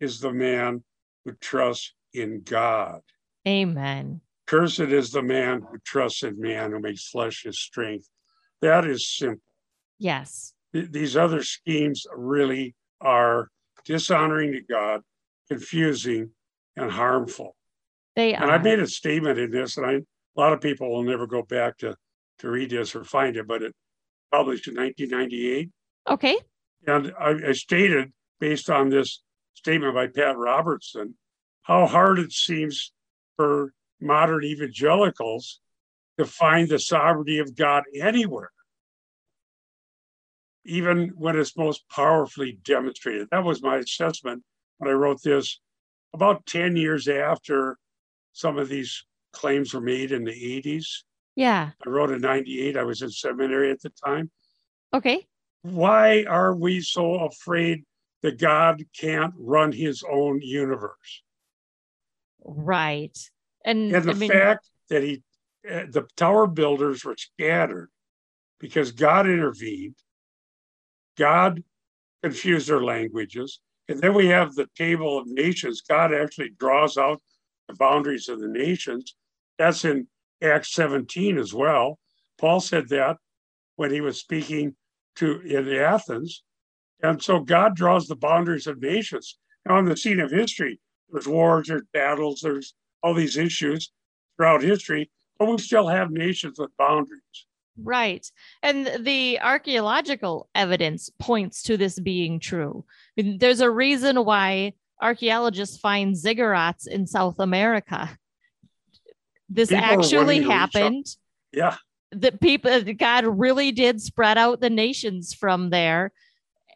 is 0.00 0.18
the 0.20 0.32
man 0.32 0.82
who 1.24 1.32
trusts 1.40 1.94
in 2.12 2.42
God. 2.44 3.00
Amen. 3.46 4.20
Cursed 4.46 4.80
is 4.80 5.12
the 5.12 5.22
man 5.22 5.62
who 5.62 5.78
trusts 5.84 6.24
in 6.24 6.38
man, 6.40 6.72
who 6.72 6.80
makes 6.80 7.08
flesh 7.08 7.44
his 7.44 7.58
strength. 7.60 8.08
That 8.60 8.84
is 8.84 9.08
simple. 9.08 9.40
Yes. 9.98 10.52
Th- 10.74 10.90
These 10.90 11.16
other 11.16 11.42
schemes 11.44 12.06
really 12.14 12.74
are 13.00 13.48
dishonoring 13.84 14.52
to 14.52 14.60
God, 14.60 15.02
confusing, 15.48 16.30
and 16.76 16.90
harmful. 16.90 17.56
They 18.16 18.34
are. 18.34 18.42
And. 18.42 18.50
I 18.52 18.58
made 18.58 18.80
a 18.80 18.86
statement 18.86 19.38
in 19.38 19.50
this, 19.52 19.76
and 19.76 19.86
I, 19.86 19.92
a 19.92 20.00
lot 20.36 20.52
of 20.52 20.60
people 20.60 20.90
will 20.90 21.04
never 21.04 21.26
go 21.26 21.42
back 21.42 21.78
to, 21.78 21.96
to 22.40 22.50
read 22.50 22.70
this 22.70 22.94
or 22.96 23.04
find 23.04 23.36
it, 23.36 23.46
but 23.46 23.62
it 23.62 23.74
published 24.32 24.66
in 24.66 24.74
1998. 24.74 25.70
okay. 26.10 26.36
And 26.86 27.12
I, 27.18 27.34
I 27.48 27.52
stated, 27.52 28.12
based 28.40 28.70
on 28.70 28.88
this 28.88 29.22
statement 29.54 29.94
by 29.94 30.08
Pat 30.08 30.36
Robertson, 30.36 31.14
how 31.62 31.86
hard 31.86 32.18
it 32.18 32.32
seems 32.32 32.92
for 33.36 33.72
modern 34.00 34.44
evangelicals 34.44 35.60
to 36.18 36.24
find 36.24 36.68
the 36.68 36.78
sovereignty 36.78 37.38
of 37.38 37.54
God 37.54 37.84
anywhere, 37.98 38.50
even 40.64 41.12
when 41.16 41.36
it's 41.38 41.56
most 41.56 41.88
powerfully 41.88 42.58
demonstrated. 42.64 43.28
That 43.30 43.44
was 43.44 43.62
my 43.62 43.76
assessment 43.76 44.42
when 44.78 44.90
I 44.90 44.94
wrote 44.94 45.22
this 45.22 45.60
about 46.12 46.44
10 46.46 46.76
years 46.76 47.08
after 47.08 47.78
some 48.32 48.58
of 48.58 48.68
these 48.68 49.04
claims 49.32 49.72
were 49.72 49.80
made 49.80 50.12
in 50.12 50.24
the 50.24 50.32
80s. 50.32 50.86
Yeah. 51.36 51.70
I 51.84 51.88
wrote 51.88 52.10
in 52.10 52.20
98. 52.20 52.76
I 52.76 52.82
was 52.82 53.00
in 53.00 53.10
seminary 53.10 53.70
at 53.70 53.80
the 53.80 53.90
time 54.04 54.30
Okay. 54.94 55.26
Why 55.62 56.24
are 56.24 56.54
we 56.54 56.80
so 56.80 57.14
afraid 57.14 57.84
that 58.22 58.38
God 58.38 58.82
can't 58.98 59.34
run 59.36 59.72
his 59.72 60.04
own 60.08 60.40
universe? 60.42 61.22
Right. 62.44 63.16
And, 63.64 63.94
And 63.94 64.04
the 64.04 64.10
I 64.10 64.14
mean, 64.14 64.30
fact 64.30 64.68
that 64.90 65.02
he, 65.02 65.22
uh, 65.68 65.84
the 65.88 66.06
tower 66.16 66.46
builders 66.46 67.04
were 67.04 67.16
scattered 67.16 67.90
because 68.58 68.92
God 68.92 69.26
intervened, 69.26 69.94
God 71.16 71.62
confused 72.22 72.68
their 72.68 72.82
languages. 72.82 73.60
And 73.88 74.00
then 74.00 74.14
we 74.14 74.26
have 74.28 74.54
the 74.54 74.68
table 74.76 75.18
of 75.18 75.26
nations. 75.26 75.82
God 75.82 76.14
actually 76.14 76.50
draws 76.58 76.96
out 76.96 77.20
the 77.68 77.74
boundaries 77.74 78.28
of 78.28 78.40
the 78.40 78.48
nations. 78.48 79.16
That's 79.58 79.84
in 79.84 80.06
Acts 80.40 80.72
17 80.72 81.38
as 81.38 81.52
well. 81.52 81.98
Paul 82.38 82.60
said 82.60 82.88
that 82.88 83.18
when 83.76 83.92
he 83.92 84.00
was 84.00 84.18
speaking 84.18 84.74
to 85.16 85.40
in 85.40 85.64
the 85.64 85.82
Athens. 85.82 86.42
And 87.02 87.22
so 87.22 87.40
God 87.40 87.74
draws 87.74 88.06
the 88.06 88.16
boundaries 88.16 88.66
of 88.66 88.80
nations. 88.80 89.38
Now, 89.66 89.76
on 89.76 89.84
the 89.84 89.96
scene 89.96 90.20
of 90.20 90.30
history, 90.30 90.80
there's 91.10 91.28
wars, 91.28 91.68
there's 91.68 91.82
battles, 91.92 92.40
there's 92.42 92.74
all 93.02 93.14
these 93.14 93.36
issues 93.36 93.90
throughout 94.36 94.62
history, 94.62 95.10
but 95.38 95.48
we 95.48 95.58
still 95.58 95.88
have 95.88 96.10
nations 96.10 96.58
with 96.58 96.70
boundaries. 96.76 97.46
Right. 97.76 98.26
And 98.62 98.88
the 99.00 99.40
archaeological 99.40 100.48
evidence 100.54 101.10
points 101.18 101.62
to 101.64 101.76
this 101.76 101.98
being 101.98 102.38
true. 102.38 102.84
I 103.18 103.22
mean, 103.22 103.38
there's 103.38 103.60
a 103.60 103.70
reason 103.70 104.24
why 104.24 104.74
archaeologists 105.00 105.78
find 105.78 106.14
ziggurats 106.14 106.86
in 106.86 107.06
South 107.06 107.38
America. 107.38 108.16
This 109.48 109.70
People 109.70 109.84
actually 109.84 110.18
willing 110.18 110.42
to 110.42 110.48
reach 110.48 110.54
out. 110.54 110.74
happened. 110.74 111.06
Yeah, 111.52 111.76
The 112.12 112.32
people, 112.32 112.82
God 112.94 113.24
really 113.26 113.72
did 113.72 114.00
spread 114.00 114.38
out 114.38 114.60
the 114.60 114.70
nations 114.70 115.34
from 115.34 115.70
there. 115.70 116.12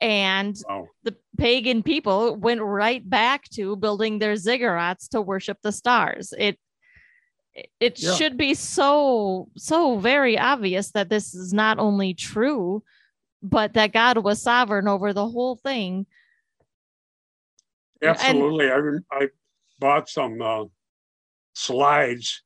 And 0.01 0.57
wow. 0.69 0.89
the 1.05 1.15
pagan 1.39 1.83
people 1.83 2.37
went 2.37 2.61
right 2.61 3.09
back 3.09 3.49
to 3.51 3.77
building 3.77 4.19
their 4.19 4.35
ziggurats 4.35 5.09
to 5.11 5.21
worship 5.23 5.59
the 5.63 5.73
stars. 5.73 6.35
It 6.37 6.59
it- 7.81 8.03
Yeah. 8.03 8.15
should 8.15 8.37
be 8.37 8.53
so 8.53 9.49
so 9.57 9.99
very 9.99 10.39
obvious 10.39 10.91
that 10.91 11.09
this 11.09 11.35
is 11.35 11.55
not 11.55 11.79
only 11.79 12.13
true, 12.13 12.83
but 13.43 13.73
that 13.73 13.93
God 13.95 14.19
was 14.19 14.43
sovereign 14.43 14.89
over 14.89 15.15
the 15.15 15.29
whole 15.29 15.57
thing. 15.57 16.07
And- 18.03 18.11
Absolutely. 18.11 18.71
I, 18.71 18.81
I 19.11 19.29
bought 19.79 20.09
some 20.11 20.43
uh, 20.43 20.65
slides 21.55 22.43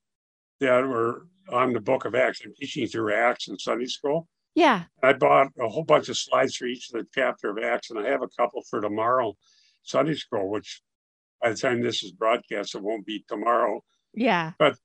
that 0.60 0.86
were 0.86 1.26
on 1.52 1.72
the 1.72 1.80
book 1.80 2.04
of 2.04 2.14
Acts. 2.14 2.40
I'm 2.44 2.54
teaching 2.54 2.86
through 2.86 3.14
Acts 3.14 3.48
in 3.48 3.58
Sunday 3.58 3.86
school. 3.86 4.28
Yeah. 4.54 4.84
I 5.02 5.12
bought 5.12 5.48
a 5.60 5.68
whole 5.68 5.84
bunch 5.84 6.08
of 6.08 6.16
slides 6.16 6.56
for 6.56 6.66
each 6.66 6.90
of 6.92 7.00
the 7.00 7.06
chapter 7.14 7.50
of 7.50 7.58
Acts, 7.62 7.90
and 7.90 7.98
I 7.98 8.08
have 8.08 8.22
a 8.22 8.28
couple 8.38 8.62
for 8.68 8.80
tomorrow 8.80 9.36
Sunday 9.82 10.14
school, 10.14 10.50
which 10.50 10.82
by 11.40 11.50
the 11.50 11.56
time 11.56 11.82
this 11.82 12.02
is 12.02 12.12
broadcast, 12.12 12.74
it 12.74 12.82
won't 12.82 13.06
be 13.06 13.24
tomorrow. 13.28 13.82
Yeah. 14.14 14.52
But 14.58 14.76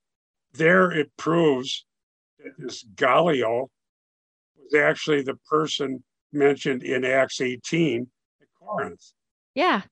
there 0.54 0.90
it 0.90 1.10
proves 1.16 1.84
that 2.38 2.52
this 2.58 2.84
Gallio 2.94 3.70
was 4.56 4.74
actually 4.74 5.22
the 5.22 5.38
person 5.48 6.02
mentioned 6.32 6.82
in 6.82 7.04
Acts 7.04 7.40
18 7.40 8.06
at 8.40 8.46
Corinth. 8.58 9.12
Yeah. 9.54 9.82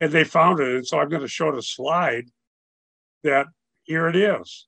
And 0.00 0.12
they 0.12 0.24
found 0.24 0.60
it. 0.60 0.68
And 0.68 0.86
so 0.86 0.98
I'm 0.98 1.08
going 1.08 1.22
to 1.22 1.28
show 1.28 1.54
the 1.54 1.62
slide 1.62 2.26
that 3.22 3.46
here 3.84 4.08
it 4.08 4.16
is. 4.16 4.66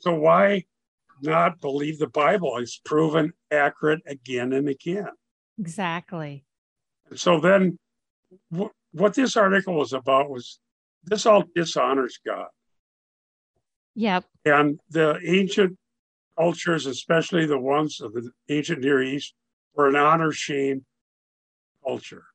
So 0.00 0.14
why 0.14 0.64
not 1.22 1.60
believe 1.60 1.98
the 1.98 2.08
Bible? 2.08 2.56
It's 2.58 2.78
proven 2.78 3.32
accurate 3.50 4.00
again 4.06 4.52
and 4.52 4.68
again. 4.68 5.08
Exactly. 5.58 6.44
So 7.14 7.40
then 7.40 7.78
wh- 8.56 8.68
what 8.92 9.14
this 9.14 9.36
article 9.36 9.74
was 9.74 9.92
about 9.92 10.30
was 10.30 10.60
this 11.04 11.26
all 11.26 11.44
dishonors 11.54 12.18
God. 12.24 12.48
Yep. 13.94 14.24
And 14.44 14.78
the 14.90 15.18
ancient 15.24 15.76
cultures, 16.36 16.86
especially 16.86 17.46
the 17.46 17.58
ones 17.58 18.00
of 18.00 18.12
the 18.12 18.30
ancient 18.48 18.80
Near 18.82 19.02
East, 19.02 19.34
were 19.74 19.88
an 19.88 19.96
honor 19.96 20.32
shame 20.32 20.84
culture 21.84 22.26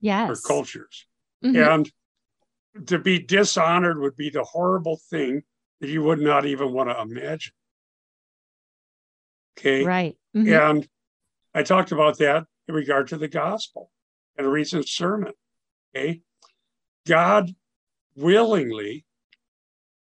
Yes. 0.00 0.30
or 0.30 0.48
cultures. 0.48 1.06
Mhm. 1.44 1.74
And 2.76 2.86
to 2.86 2.98
be 2.98 3.18
dishonored 3.18 3.98
would 3.98 4.16
be 4.16 4.30
the 4.30 4.44
horrible 4.44 4.96
thing 5.10 5.42
that 5.80 5.88
you 5.88 6.02
would 6.02 6.20
not 6.20 6.46
even 6.46 6.72
want 6.72 6.88
to 6.90 7.00
imagine. 7.00 7.52
Okay. 9.58 9.84
Right. 9.84 10.16
Mhm. 10.34 10.72
And 10.72 10.88
I 11.54 11.62
talked 11.62 11.92
about 11.92 12.18
that 12.18 12.46
in 12.68 12.74
regard 12.74 13.08
to 13.08 13.18
the 13.18 13.28
gospel 13.28 13.90
in 14.38 14.44
a 14.44 14.50
recent 14.50 14.88
sermon. 14.88 15.32
Okay. 15.94 16.22
God 17.06 17.54
willingly 18.14 19.04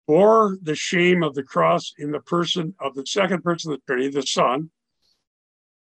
bore 0.07 0.59
the 0.61 0.75
shame 0.75 1.23
of 1.23 1.35
the 1.35 1.43
cross 1.43 1.93
in 1.99 2.11
the 2.11 2.21
person 2.21 2.75
of 2.79 2.95
the 2.95 3.07
second 3.07 3.43
person 3.43 3.73
of 3.73 3.79
the 3.79 3.85
Trinity, 3.87 4.11
the 4.11 4.23
Son, 4.23 4.71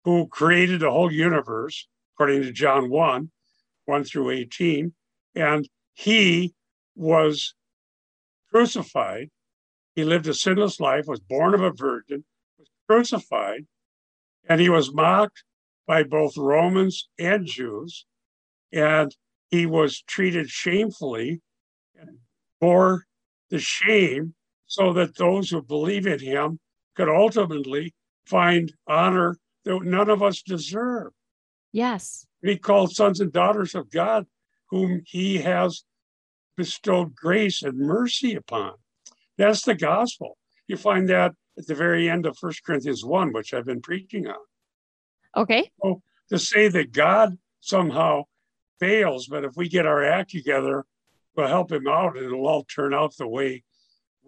who 0.03 0.27
created 0.27 0.79
the 0.81 0.91
whole 0.91 1.11
universe, 1.11 1.87
according 2.15 2.41
to 2.43 2.51
John 2.51 2.89
1 2.89 3.31
1 3.85 4.03
through 4.03 4.31
18. 4.31 4.93
And 5.35 5.67
he 5.93 6.53
was 6.95 7.55
crucified. 8.49 9.29
He 9.95 10.03
lived 10.03 10.27
a 10.27 10.33
sinless 10.33 10.79
life, 10.79 11.07
was 11.07 11.19
born 11.19 11.53
of 11.53 11.61
a 11.61 11.71
virgin, 11.71 12.23
crucified, 12.91 13.65
and 14.49 14.59
he 14.59 14.67
was 14.67 14.93
mocked 14.93 15.43
by 15.87 16.03
both 16.03 16.35
Romans 16.35 17.07
and 17.17 17.45
Jews. 17.45 18.05
And 18.73 19.15
he 19.49 19.65
was 19.65 20.01
treated 20.01 20.49
shamefully 20.49 21.41
and 21.97 22.17
bore 22.59 23.05
the 23.49 23.59
shame 23.59 24.33
so 24.67 24.91
that 24.93 25.15
those 25.15 25.49
who 25.49 25.61
believe 25.61 26.05
in 26.05 26.19
him 26.19 26.59
could 26.95 27.07
ultimately 27.07 27.93
find 28.25 28.73
honor 28.87 29.37
that 29.63 29.83
none 29.83 30.09
of 30.09 30.21
us 30.21 30.41
deserve. 30.41 31.13
Yes. 31.71 32.25
He 32.43 32.57
called 32.57 32.93
sons 32.93 33.21
and 33.21 33.31
daughters 33.31 33.73
of 33.73 33.89
God, 33.89 34.25
whom 34.69 35.03
he 35.05 35.37
has 35.37 35.83
bestowed 36.57 37.15
grace 37.15 37.63
and 37.63 37.77
mercy 37.77 38.35
upon. 38.35 38.73
That's 39.37 39.63
the 39.63 39.75
gospel. 39.75 40.37
You 40.67 40.75
find 40.75 41.07
that 41.07 41.33
at 41.57 41.67
the 41.67 41.75
very 41.75 42.09
end 42.09 42.25
of 42.25 42.37
First 42.37 42.63
Corinthians 42.63 43.03
1, 43.03 43.33
which 43.33 43.53
I've 43.53 43.65
been 43.65 43.81
preaching 43.81 44.27
on. 44.27 44.35
Okay. 45.35 45.69
So 45.81 46.01
to 46.29 46.39
say 46.39 46.67
that 46.69 46.91
God 46.91 47.37
somehow 47.59 48.23
fails, 48.79 49.27
but 49.27 49.43
if 49.43 49.55
we 49.55 49.69
get 49.69 49.85
our 49.85 50.03
act 50.03 50.31
together, 50.31 50.85
we'll 51.35 51.47
help 51.47 51.71
him 51.71 51.87
out 51.87 52.17
and 52.17 52.25
it'll 52.25 52.47
all 52.47 52.63
turn 52.63 52.93
out 52.93 53.15
the 53.17 53.27
way 53.27 53.63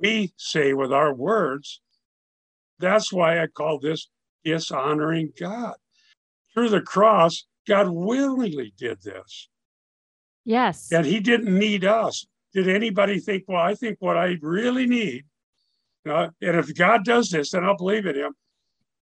we 0.01 0.33
say 0.37 0.73
with 0.73 0.91
our 0.91 1.13
words. 1.13 1.81
That's 2.79 3.11
why 3.11 3.41
I 3.41 3.47
call 3.47 3.79
this 3.79 4.09
dishonoring 4.43 5.31
God. 5.39 5.75
Through 6.53 6.69
the 6.69 6.81
cross, 6.81 7.45
God 7.67 7.89
willingly 7.89 8.73
did 8.77 9.01
this. 9.01 9.49
Yes. 10.45 10.91
And 10.91 11.05
he 11.05 11.19
didn't 11.19 11.57
need 11.57 11.85
us. 11.85 12.25
Did 12.53 12.67
anybody 12.67 13.19
think, 13.19 13.45
well, 13.47 13.61
I 13.61 13.73
think 13.73 13.97
what 13.99 14.17
I 14.17 14.37
really 14.41 14.85
need, 14.85 15.25
uh, 16.09 16.29
and 16.41 16.57
if 16.57 16.75
God 16.75 17.05
does 17.05 17.29
this, 17.29 17.51
then 17.51 17.63
I'll 17.63 17.77
believe 17.77 18.05
in 18.05 18.15
him, 18.15 18.33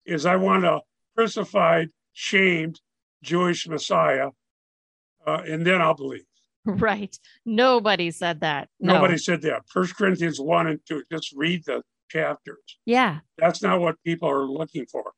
is 0.04 0.26
I 0.26 0.36
want 0.36 0.64
a 0.64 0.80
crucified, 1.16 1.90
shamed 2.12 2.80
Jewish 3.22 3.66
Messiah, 3.66 4.30
uh, 5.26 5.42
and 5.46 5.66
then 5.66 5.80
I'll 5.80 5.94
believe. 5.94 6.24
Right. 6.64 7.18
Nobody 7.44 8.12
said 8.12 8.40
that. 8.40 8.68
Nobody 8.78 9.18
said 9.18 9.42
that. 9.42 9.62
First 9.68 9.96
Corinthians 9.96 10.38
1 10.38 10.68
and 10.68 10.78
2, 10.86 11.02
just 11.10 11.32
read 11.32 11.64
the 11.66 11.82
chapters. 12.08 12.78
Yeah. 12.86 13.18
That's 13.36 13.62
not 13.62 13.80
what 13.80 13.96
people 14.04 14.30
are 14.30 14.46
looking 14.46 14.86
for. 14.86 15.10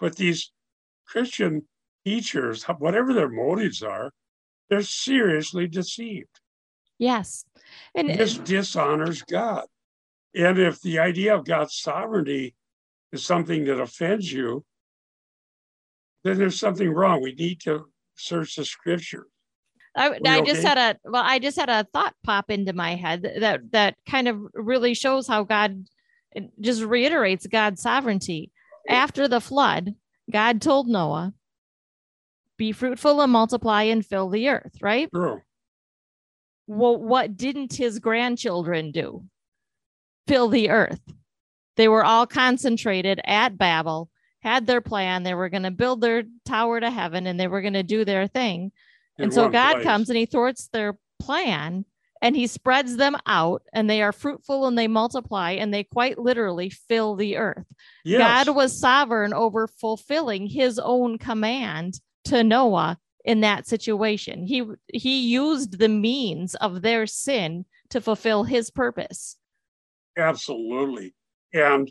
But 0.00 0.16
these 0.16 0.52
Christian 1.06 1.66
teachers, 2.06 2.64
whatever 2.64 3.12
their 3.12 3.28
motives 3.28 3.82
are, 3.82 4.10
they're 4.70 4.82
seriously 4.82 5.66
deceived. 5.66 6.40
Yes. 6.98 7.44
And 7.94 8.08
this 8.08 8.38
dishonors 8.38 9.22
God. 9.22 9.66
And 10.36 10.58
if 10.58 10.80
the 10.82 10.98
idea 10.98 11.34
of 11.34 11.46
God's 11.46 11.76
sovereignty 11.76 12.54
is 13.10 13.24
something 13.24 13.64
that 13.64 13.80
offends 13.80 14.30
you, 14.30 14.64
then 16.24 16.38
there's 16.38 16.60
something 16.60 16.90
wrong. 16.90 17.22
We 17.22 17.32
need 17.32 17.60
to 17.62 17.86
search 18.16 18.56
the 18.56 18.64
scripture. 18.64 19.28
I, 19.96 20.18
I 20.26 20.42
just 20.42 20.60
okay? 20.60 20.68
had 20.68 20.78
a 20.78 21.10
well, 21.10 21.22
I 21.24 21.38
just 21.38 21.58
had 21.58 21.70
a 21.70 21.86
thought 21.90 22.14
pop 22.22 22.50
into 22.50 22.74
my 22.74 22.96
head 22.96 23.22
that 23.40 23.72
that 23.72 23.94
kind 24.06 24.28
of 24.28 24.38
really 24.52 24.92
shows 24.92 25.26
how 25.26 25.44
God 25.44 25.86
just 26.60 26.82
reiterates 26.82 27.46
God's 27.46 27.80
sovereignty. 27.80 28.52
After 28.88 29.26
the 29.26 29.40
flood, 29.40 29.94
God 30.30 30.60
told 30.60 30.86
Noah, 30.86 31.32
"Be 32.58 32.72
fruitful 32.72 33.22
and 33.22 33.32
multiply 33.32 33.84
and 33.84 34.04
fill 34.04 34.28
the 34.28 34.50
earth." 34.50 34.76
Right? 34.82 35.08
True. 35.14 35.40
Well, 36.66 36.98
what 36.98 37.38
didn't 37.38 37.74
his 37.74 37.98
grandchildren 37.98 38.92
do? 38.92 39.24
Fill 40.26 40.48
the 40.48 40.70
earth. 40.70 41.00
They 41.76 41.88
were 41.88 42.04
all 42.04 42.26
concentrated 42.26 43.20
at 43.24 43.58
Babel, 43.58 44.10
had 44.40 44.66
their 44.66 44.80
plan. 44.80 45.22
They 45.22 45.34
were 45.34 45.48
going 45.48 45.64
to 45.64 45.70
build 45.70 46.00
their 46.00 46.24
tower 46.44 46.80
to 46.80 46.90
heaven, 46.90 47.26
and 47.26 47.38
they 47.38 47.48
were 47.48 47.60
going 47.60 47.74
to 47.74 47.82
do 47.82 48.04
their 48.04 48.26
thing 48.26 48.72
and 49.18 49.32
so 49.32 49.48
God 49.48 49.74
place. 49.74 49.84
comes 49.84 50.10
and 50.10 50.18
he 50.18 50.26
thwarts 50.26 50.68
their 50.68 50.98
plan 51.18 51.84
and 52.22 52.36
he 52.36 52.46
spreads 52.46 52.96
them 52.96 53.16
out 53.26 53.62
and 53.72 53.88
they 53.88 54.02
are 54.02 54.12
fruitful 54.12 54.66
and 54.66 54.76
they 54.76 54.88
multiply 54.88 55.52
and 55.52 55.72
they 55.72 55.84
quite 55.84 56.18
literally 56.18 56.70
fill 56.70 57.14
the 57.14 57.36
earth. 57.36 57.66
Yes. 58.04 58.46
God 58.46 58.54
was 58.54 58.78
sovereign 58.78 59.32
over 59.32 59.66
fulfilling 59.66 60.46
his 60.46 60.78
own 60.78 61.18
command 61.18 62.00
to 62.24 62.42
Noah 62.42 62.98
in 63.24 63.40
that 63.40 63.66
situation. 63.66 64.46
He 64.46 64.64
he 64.92 65.20
used 65.20 65.78
the 65.78 65.88
means 65.88 66.54
of 66.56 66.82
their 66.82 67.06
sin 67.06 67.64
to 67.90 68.00
fulfill 68.00 68.44
his 68.44 68.70
purpose. 68.70 69.36
Absolutely. 70.16 71.14
And 71.52 71.90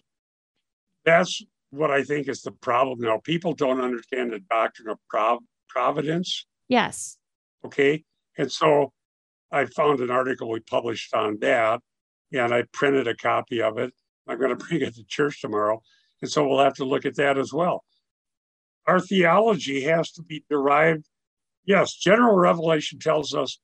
that's 1.04 1.42
what 1.70 1.92
I 1.92 2.04
think 2.04 2.28
is 2.28 2.42
the 2.42 2.52
problem 2.52 3.00
now. 3.02 3.20
People 3.24 3.54
don't 3.54 3.82
understand 3.82 4.32
the 4.32 4.40
doctrine 4.50 4.90
of 4.90 4.98
prov- 5.10 5.44
providence 5.70 6.46
Yes. 6.68 7.18
Okay. 7.64 8.04
And 8.38 8.52
so 8.52 8.92
I 9.52 9.66
found 9.66 10.00
an 10.00 10.10
article 10.10 10.50
we 10.50 10.60
published 10.60 11.14
on 11.14 11.38
that, 11.40 11.82
and 12.34 12.54
I 12.54 12.64
printed 12.74 13.08
a 13.08 13.16
copy 13.16 13.62
of 13.62 13.78
it. 13.78 13.94
I'm 14.28 14.40
going 14.40 14.50
to 14.58 14.66
bring 14.66 14.82
it 14.82 14.96
to 14.96 15.04
church 15.06 15.42
tomorrow. 15.42 15.82
And 16.22 16.32
so 16.32 16.48
we'll 16.48 16.64
have 16.64 16.76
to 16.76 16.86
look 16.86 17.06
at 17.06 17.16
that 17.18 17.38
as 17.38 17.54
well. 17.54 17.84
Our 18.88 19.00
theology 19.00 19.82
has 19.82 20.12
to 20.14 20.24
be 20.24 20.44
derived. 20.50 21.06
Yes, 21.66 21.94
general 21.96 22.36
revelation 22.36 23.00
tells 23.00 23.34
us 23.34 23.60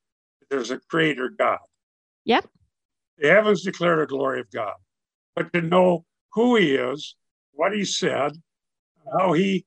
there's 0.49 0.71
a 0.71 0.79
creator 0.89 1.29
God. 1.29 1.59
Yep. 2.25 2.47
The 3.17 3.29
heavens 3.29 3.63
declare 3.63 3.97
the 3.97 4.05
glory 4.05 4.39
of 4.39 4.51
God. 4.51 4.73
But 5.35 5.53
to 5.53 5.61
know 5.61 6.05
who 6.33 6.55
he 6.55 6.75
is, 6.75 7.15
what 7.53 7.73
he 7.73 7.85
said, 7.85 8.33
how 9.17 9.33
he, 9.33 9.65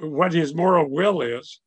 what 0.00 0.32
his 0.32 0.54
moral 0.54 0.90
will 0.90 1.22
is, 1.22 1.60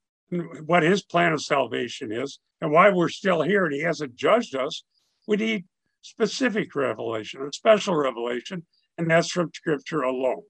what 0.65 0.83
his 0.83 1.03
plan 1.03 1.33
of 1.33 1.41
salvation 1.41 2.11
is 2.11 2.39
and 2.61 2.71
why 2.71 2.89
we're 2.89 3.09
still 3.09 3.41
here 3.41 3.65
and 3.65 3.73
he 3.73 3.81
hasn't 3.81 4.15
judged 4.15 4.55
us, 4.55 4.83
we 5.27 5.37
need 5.37 5.65
specific 6.01 6.75
revelation, 6.75 7.41
a 7.41 7.53
special 7.53 7.95
revelation, 7.95 8.65
and 8.97 9.09
that's 9.09 9.31
from 9.31 9.51
scripture 9.53 10.01
alone. 10.01 10.43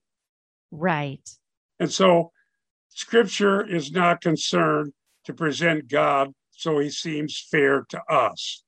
Right. 0.71 1.27
And 1.79 1.91
so 1.91 2.31
scripture 2.89 3.65
is 3.65 3.91
not 3.91 4.21
concerned 4.21 4.93
to 5.25 5.33
present 5.33 5.89
God 5.89 6.33
so 6.51 6.79
he 6.79 6.89
seems 6.89 7.45
fair 7.51 7.85
to 7.89 8.01
us. 8.09 8.63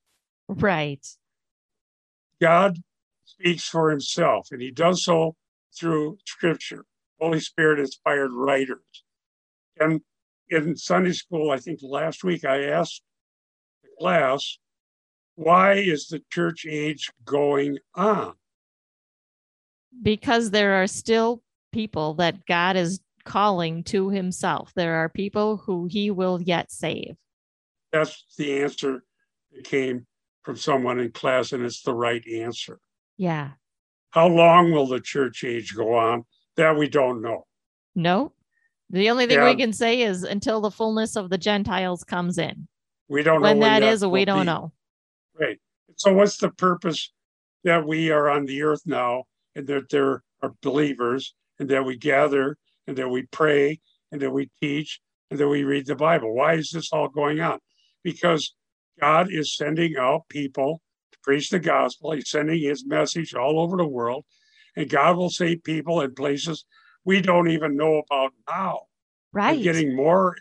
Right. 0.47 1.05
God 2.41 2.79
speaks 3.25 3.67
for 3.67 3.91
himself, 3.91 4.47
and 4.51 4.61
he 4.61 4.71
does 4.71 5.03
so 5.03 5.35
through 5.77 6.17
scripture, 6.25 6.85
Holy 7.19 7.39
Spirit 7.39 7.79
inspired 7.79 8.31
writers. 8.33 9.03
And 9.79 10.01
in 10.49 10.75
Sunday 10.75 11.13
school, 11.13 11.51
I 11.51 11.57
think 11.57 11.79
last 11.81 12.23
week, 12.23 12.43
I 12.43 12.65
asked 12.65 13.01
the 13.83 13.89
class, 13.99 14.57
why 15.35 15.73
is 15.73 16.07
the 16.07 16.21
church 16.31 16.65
age 16.67 17.11
going 17.23 17.77
on? 17.95 18.33
Because 20.01 20.51
there 20.51 20.81
are 20.81 20.87
still 20.87 21.41
people 21.71 22.15
that 22.15 22.45
God 22.45 22.75
is 22.75 22.99
calling 23.25 23.83
to 23.83 24.09
himself. 24.09 24.71
There 24.75 24.95
are 24.95 25.09
people 25.09 25.57
who 25.57 25.85
he 25.85 26.09
will 26.11 26.41
yet 26.41 26.71
save. 26.71 27.15
That's 27.91 28.25
the 28.37 28.61
answer 28.61 29.03
that 29.53 29.63
came 29.63 30.07
from 30.43 30.55
someone 30.55 30.99
in 30.99 31.11
class, 31.11 31.51
and 31.51 31.63
it's 31.63 31.81
the 31.81 31.93
right 31.93 32.25
answer. 32.27 32.79
Yeah. 33.17 33.51
How 34.11 34.27
long 34.27 34.71
will 34.71 34.87
the 34.87 34.99
church 34.99 35.43
age 35.43 35.75
go 35.75 35.95
on? 35.95 36.25
That 36.55 36.77
we 36.77 36.89
don't 36.89 37.21
know. 37.21 37.45
No, 37.95 38.33
the 38.89 39.09
only 39.09 39.27
thing 39.27 39.43
we 39.43 39.55
can 39.55 39.73
say 39.73 40.01
is 40.01 40.23
until 40.23 40.61
the 40.61 40.71
fullness 40.71 41.15
of 41.15 41.29
the 41.29 41.37
Gentiles 41.37 42.03
comes 42.03 42.37
in. 42.37 42.67
We 43.07 43.23
don't 43.23 43.41
when 43.41 43.59
know 43.59 43.65
when 43.65 43.81
that 43.81 43.87
is. 43.87 44.05
We 44.05 44.25
don't 44.25 44.41
be. 44.41 44.45
know. 44.45 44.71
Right. 45.39 45.59
So, 45.95 46.13
what's 46.13 46.37
the 46.37 46.49
purpose 46.49 47.11
that 47.63 47.85
we 47.85 48.09
are 48.09 48.29
on 48.29 48.45
the 48.45 48.63
earth 48.63 48.81
now, 48.85 49.25
and 49.55 49.67
that 49.67 49.89
there 49.89 50.23
are 50.41 50.53
believers, 50.61 51.35
and 51.59 51.69
that 51.69 51.85
we 51.85 51.97
gather, 51.97 52.57
and 52.87 52.97
that 52.97 53.09
we 53.09 53.23
pray, 53.23 53.79
and 54.11 54.21
that 54.21 54.31
we 54.31 54.49
teach, 54.59 54.99
and 55.29 55.39
that 55.39 55.47
we 55.47 55.63
read 55.63 55.85
the 55.85 55.95
Bible? 55.95 56.33
Why 56.33 56.53
is 56.53 56.71
this 56.71 56.91
all 56.91 57.09
going 57.09 57.41
on? 57.41 57.59
Because 58.03 58.55
God 58.99 59.31
is 59.31 59.55
sending 59.55 59.95
out 59.97 60.27
people 60.29 60.81
to 61.11 61.17
preach 61.23 61.49
the 61.49 61.59
gospel. 61.59 62.11
He's 62.11 62.29
sending 62.29 62.61
His 62.61 62.85
message 62.85 63.33
all 63.33 63.59
over 63.59 63.77
the 63.77 63.87
world, 63.87 64.25
and 64.75 64.89
God 64.89 65.17
will 65.17 65.29
save 65.29 65.63
people 65.63 66.01
in 66.01 66.13
places 66.13 66.65
we 67.05 67.21
don't 67.21 67.49
even 67.49 67.75
know 67.75 68.03
about 68.05 68.33
now. 68.47 68.81
Right. 69.31 69.57
I'm 69.57 69.63
getting 69.63 69.95
more 69.95 70.35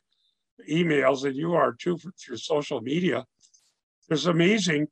emails 0.69 1.23
than 1.23 1.35
you 1.35 1.55
are 1.55 1.73
too 1.73 1.99
through 1.99 2.37
social 2.37 2.81
media. 2.81 3.25
It's 4.09 4.27
amazing 4.27 4.89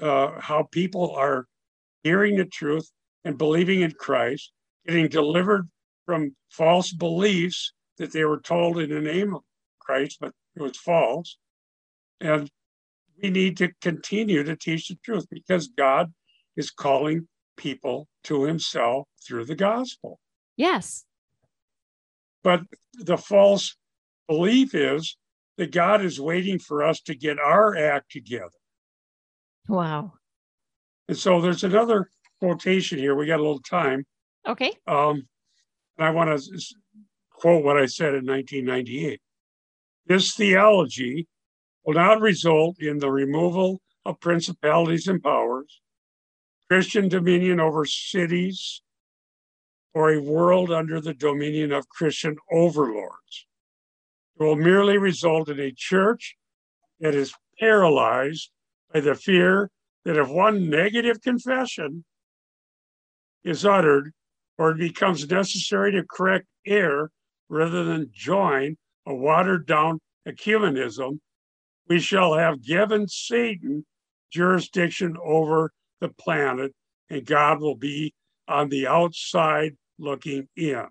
uh, 0.00 0.40
how 0.40 0.68
people 0.70 1.14
are 1.16 1.46
hearing 2.02 2.36
the 2.36 2.44
truth 2.44 2.90
and 3.24 3.36
believing 3.36 3.80
in 3.80 3.92
Christ, 3.92 4.52
getting 4.86 5.08
delivered 5.08 5.68
from 6.06 6.34
false 6.50 6.92
beliefs 6.92 7.72
that 7.98 8.12
they 8.12 8.24
were 8.24 8.40
told 8.40 8.78
in 8.78 8.90
the 8.90 9.00
name 9.00 9.34
of 9.34 9.42
Christ, 9.80 10.18
but 10.20 10.32
it 10.56 10.62
was 10.62 10.76
false. 10.76 11.36
And 12.20 12.50
we 13.22 13.30
need 13.30 13.56
to 13.58 13.72
continue 13.80 14.42
to 14.42 14.56
teach 14.56 14.88
the 14.88 14.96
truth 15.04 15.26
because 15.30 15.68
God 15.68 16.12
is 16.56 16.70
calling 16.70 17.28
people 17.56 18.08
to 18.24 18.44
himself 18.44 19.08
through 19.26 19.44
the 19.46 19.54
gospel. 19.54 20.18
Yes. 20.56 21.04
But 22.42 22.62
the 22.94 23.16
false 23.16 23.76
belief 24.28 24.74
is 24.74 25.16
that 25.56 25.72
God 25.72 26.04
is 26.04 26.20
waiting 26.20 26.58
for 26.58 26.82
us 26.82 27.00
to 27.02 27.14
get 27.14 27.38
our 27.38 27.76
act 27.76 28.10
together. 28.10 28.48
Wow. 29.68 30.14
And 31.08 31.16
so 31.16 31.40
there's 31.40 31.64
another 31.64 32.08
quotation 32.40 32.98
here. 32.98 33.14
We 33.14 33.26
got 33.26 33.40
a 33.40 33.42
little 33.42 33.60
time. 33.60 34.04
Okay. 34.46 34.72
Um, 34.86 35.26
and 35.96 36.06
I 36.06 36.10
want 36.10 36.38
to 36.38 36.60
quote 37.30 37.64
what 37.64 37.76
I 37.76 37.86
said 37.86 38.14
in 38.14 38.26
1998. 38.26 39.20
This 40.06 40.34
theology 40.34 41.26
will 41.84 41.94
not 41.94 42.20
result 42.20 42.80
in 42.80 42.98
the 42.98 43.10
removal 43.10 43.80
of 44.04 44.20
principalities 44.20 45.06
and 45.06 45.22
powers, 45.22 45.80
Christian 46.68 47.08
dominion 47.08 47.60
over 47.60 47.84
cities, 47.84 48.82
or 49.92 50.12
a 50.12 50.20
world 50.20 50.72
under 50.72 51.00
the 51.00 51.14
dominion 51.14 51.72
of 51.72 51.88
Christian 51.88 52.36
overlords. 52.50 53.46
It 54.38 54.42
will 54.42 54.56
merely 54.56 54.98
result 54.98 55.48
in 55.48 55.60
a 55.60 55.72
church 55.72 56.36
that 57.00 57.14
is 57.14 57.34
paralyzed 57.60 58.50
by 58.92 59.00
the 59.00 59.14
fear 59.14 59.70
that 60.04 60.16
if 60.16 60.28
one 60.28 60.68
negative 60.68 61.20
confession 61.22 62.04
is 63.44 63.64
uttered 63.64 64.12
or 64.58 64.70
it 64.70 64.78
becomes 64.78 65.28
necessary 65.30 65.92
to 65.92 66.04
correct 66.08 66.46
error 66.66 67.10
rather 67.48 67.84
than 67.84 68.10
join 68.12 68.76
a 69.06 69.14
watered 69.14 69.66
down 69.66 70.00
ecumenism, 70.26 71.20
we 71.88 72.00
shall 72.00 72.34
have 72.34 72.62
given 72.62 73.08
Satan 73.08 73.84
jurisdiction 74.32 75.16
over 75.22 75.72
the 76.00 76.08
planet 76.08 76.72
and 77.10 77.24
God 77.24 77.60
will 77.60 77.76
be 77.76 78.14
on 78.48 78.68
the 78.68 78.86
outside 78.86 79.76
looking 79.98 80.48
in. 80.56 80.86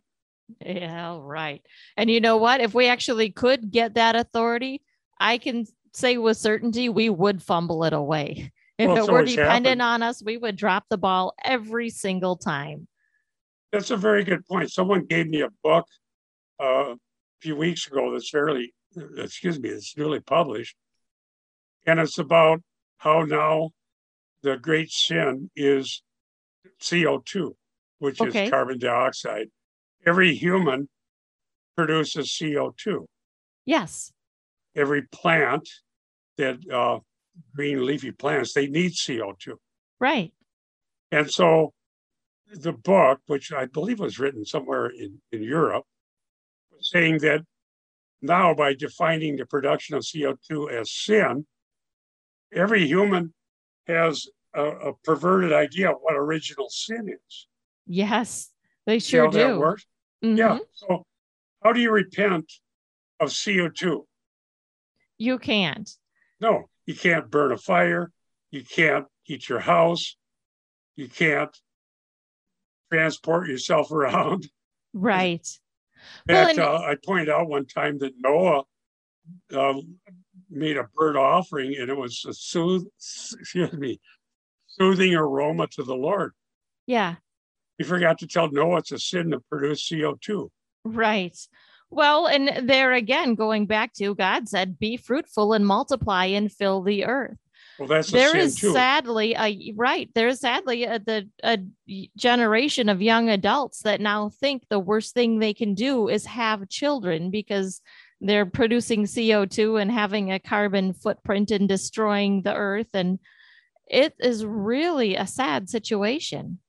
Yeah, 0.66 1.18
right. 1.20 1.62
And 1.98 2.10
you 2.10 2.22
know 2.22 2.38
what? 2.38 2.62
If 2.62 2.74
we 2.74 2.88
actually 2.88 3.32
could 3.32 3.72
get 3.72 3.96
that 3.96 4.16
authority, 4.16 4.82
I 5.20 5.38
can 5.38 5.66
say 5.94 6.18
with 6.18 6.38
certainty 6.38 6.90
we 6.90 7.10
would 7.10 7.42
fumble 7.42 7.84
it 7.84 7.94
away. 7.94 8.52
If 8.78 8.88
well, 8.88 9.08
it 9.08 9.12
were 9.12 9.24
dependent 9.24 9.82
happened. 9.82 9.82
on 9.82 10.04
us, 10.04 10.24
we 10.24 10.38
would 10.38 10.56
drop 10.56 10.86
the 10.90 10.98
ball 10.98 11.34
every 11.44 11.90
single 11.90 12.36
time. 12.36 12.88
That's 13.72 13.92
a 13.92 13.98
very 13.98 14.24
good 14.24 14.46
point. 14.46 14.72
Someone 14.72 15.06
gave 15.06 15.28
me 15.28 15.42
a 15.42 15.50
book 15.64 15.86
uh, 16.62 16.94
a 16.94 16.96
few 17.42 17.56
weeks 17.56 17.88
ago 17.88 18.12
that's 18.12 18.30
fairly, 18.30 18.74
excuse 19.18 19.60
me, 19.60 19.70
it's 19.70 19.96
newly 19.96 20.20
published. 20.22 20.76
And 21.86 22.00
it's 22.00 22.18
about 22.18 22.62
how 22.98 23.24
now 23.24 23.72
the 24.42 24.58
great 24.58 24.92
sin 24.92 25.50
is 25.56 26.02
CO2, 26.82 27.52
which 28.00 28.22
okay. 28.22 28.46
is 28.46 28.50
carbon 28.50 28.80
dioxide. 28.80 29.48
Every 30.06 30.36
human 30.36 30.90
produces 31.76 32.30
CO2. 32.30 33.06
Yes. 33.66 34.12
Every 34.76 35.04
plant 35.04 35.70
that 36.38 36.58
uh, 36.72 37.00
green 37.56 37.86
leafy 37.86 38.12
plants, 38.12 38.54
they 38.54 38.68
need 38.68 38.92
CO2. 38.92 39.56
Right. 40.00 40.34
And 41.12 41.30
so 41.32 41.74
the 42.52 42.74
book, 42.74 43.20
which 43.28 43.52
I 43.52 43.66
believe 43.66 44.00
was 44.00 44.20
written 44.20 44.46
somewhere 44.46 44.88
in, 44.88 45.22
in 45.32 45.44
Europe, 45.44 45.86
was 46.72 46.90
saying 46.90 47.20
that 47.20 47.42
now 48.22 48.54
by 48.54 48.74
defining 48.74 49.36
the 49.36 49.46
production 49.46 49.96
of 49.96 50.04
CO2 50.04 50.72
as 50.72 50.92
sin, 50.92 51.46
every 52.54 52.86
human 52.88 53.34
has 53.88 54.28
a, 54.54 54.64
a 54.64 54.94
perverted 55.04 55.52
idea 55.54 55.92
of 55.92 55.98
what 56.02 56.16
original 56.16 56.70
sin 56.70 57.10
is. 57.10 57.48
Yes, 57.88 58.50
they 58.86 59.00
sure 59.00 59.30
do. 59.30 59.38
That 59.38 59.58
works? 59.58 59.86
Mm-hmm. 60.24 60.38
Yeah. 60.38 60.60
So 60.74 61.06
how 61.64 61.74
do 61.74 61.80
you 61.82 61.92
repent 61.92 62.52
of 63.20 63.30
CO2? 63.30 64.04
You 65.18 65.40
can't. 65.40 65.90
No, 66.40 66.70
you 66.86 66.96
can't 66.96 67.30
burn 67.30 67.52
a 67.52 67.58
fire. 67.58 68.12
You 68.52 68.64
can't 68.64 69.06
heat 69.24 69.48
your 69.50 69.60
house. 69.60 70.16
You 70.96 71.08
can't 71.08 71.56
transport 72.92 73.48
yourself 73.48 73.92
around. 73.92 74.48
Right. 74.94 75.48
In 76.30 76.36
fact, 76.36 76.58
well, 76.58 76.76
and- 76.76 76.84
uh, 76.84 76.86
I 76.88 76.96
pointed 77.04 77.30
out 77.30 77.48
one 77.48 77.66
time 77.66 77.98
that 78.00 78.14
Noah 78.20 78.64
uh, 79.54 79.74
made 80.54 80.78
a 80.78 80.88
burnt 80.96 81.18
offering, 81.18 81.76
and 81.78 81.90
it 81.90 81.98
was 81.98 82.26
a 82.28 82.34
sooth, 82.34 82.86
excuse 82.98 83.74
me, 83.74 84.00
soothing 84.68 85.16
aroma 85.16 85.68
to 85.68 85.84
the 85.84 85.96
Lord. 85.96 86.34
Yeah. 86.86 87.16
He 87.78 87.84
forgot 87.84 88.20
to 88.20 88.28
tell 88.28 88.52
Noah 88.52 88.80
it's 88.80 88.92
a 88.92 89.00
sin 89.00 89.32
to 89.32 89.40
produce 89.40 89.90
CO2. 89.90 90.50
Right. 90.86 91.38
Well, 91.90 92.28
and 92.28 92.68
there 92.68 92.92
again, 92.94 93.36
going 93.36 93.68
back 93.68 93.94
to 93.96 94.16
God 94.16 94.50
said, 94.50 94.80
be 94.80 94.98
fruitful 94.98 95.54
and 95.54 95.66
multiply 95.66 96.26
and 96.26 96.52
fill 96.52 96.82
the 96.82 97.06
earth. 97.06 97.38
Well, 97.80 97.88
that's 97.88 98.12
there 98.12 98.36
is 98.36 98.56
too. 98.56 98.72
sadly 98.72 99.36
a 99.38 99.74
right. 99.76 100.10
There's 100.14 100.42
sadly 100.42 100.84
a, 100.84 101.00
the 101.00 101.28
a 101.44 101.60
generation 102.16 102.88
of 102.88 103.02
young 103.02 103.30
adults 103.30 103.82
that 103.82 104.00
now 104.00 104.30
think 104.30 104.64
the 104.70 104.80
worst 104.80 105.14
thing 105.14 105.40
they 105.40 105.54
can 105.54 105.74
do 105.74 106.08
is 106.08 106.26
have 106.26 106.70
children 106.70 107.32
because 107.32 107.82
they're 108.24 108.46
producing 108.46 109.04
CO2 109.04 109.82
and 109.82 109.92
having 109.92 110.32
a 110.32 110.40
carbon 110.40 110.94
footprint 110.94 111.52
and 111.52 111.68
destroying 111.68 112.42
the 112.42 112.56
earth. 112.56 112.88
And 112.94 113.20
it 113.88 114.16
is 114.20 114.46
really 114.46 115.16
a 115.16 115.28
sad 115.28 115.70
situation. 115.70 116.60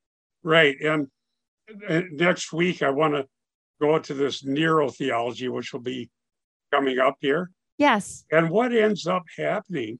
Right. 0.43 0.77
And 0.81 1.09
next 2.13 2.53
week, 2.53 2.83
I 2.83 2.91
want 2.91 3.15
to 3.15 3.27
go 3.81 3.97
into 3.97 4.15
this 4.15 4.43
neurotheology, 4.43 5.49
which 5.49 5.73
will 5.73 5.81
be 5.81 6.11
coming 6.73 6.99
up 6.99 7.17
here. 7.21 7.51
Yes. 7.79 8.25
And 8.31 8.51
what 8.51 8.75
ends 8.75 9.07
up 9.07 9.23
happening 9.37 9.99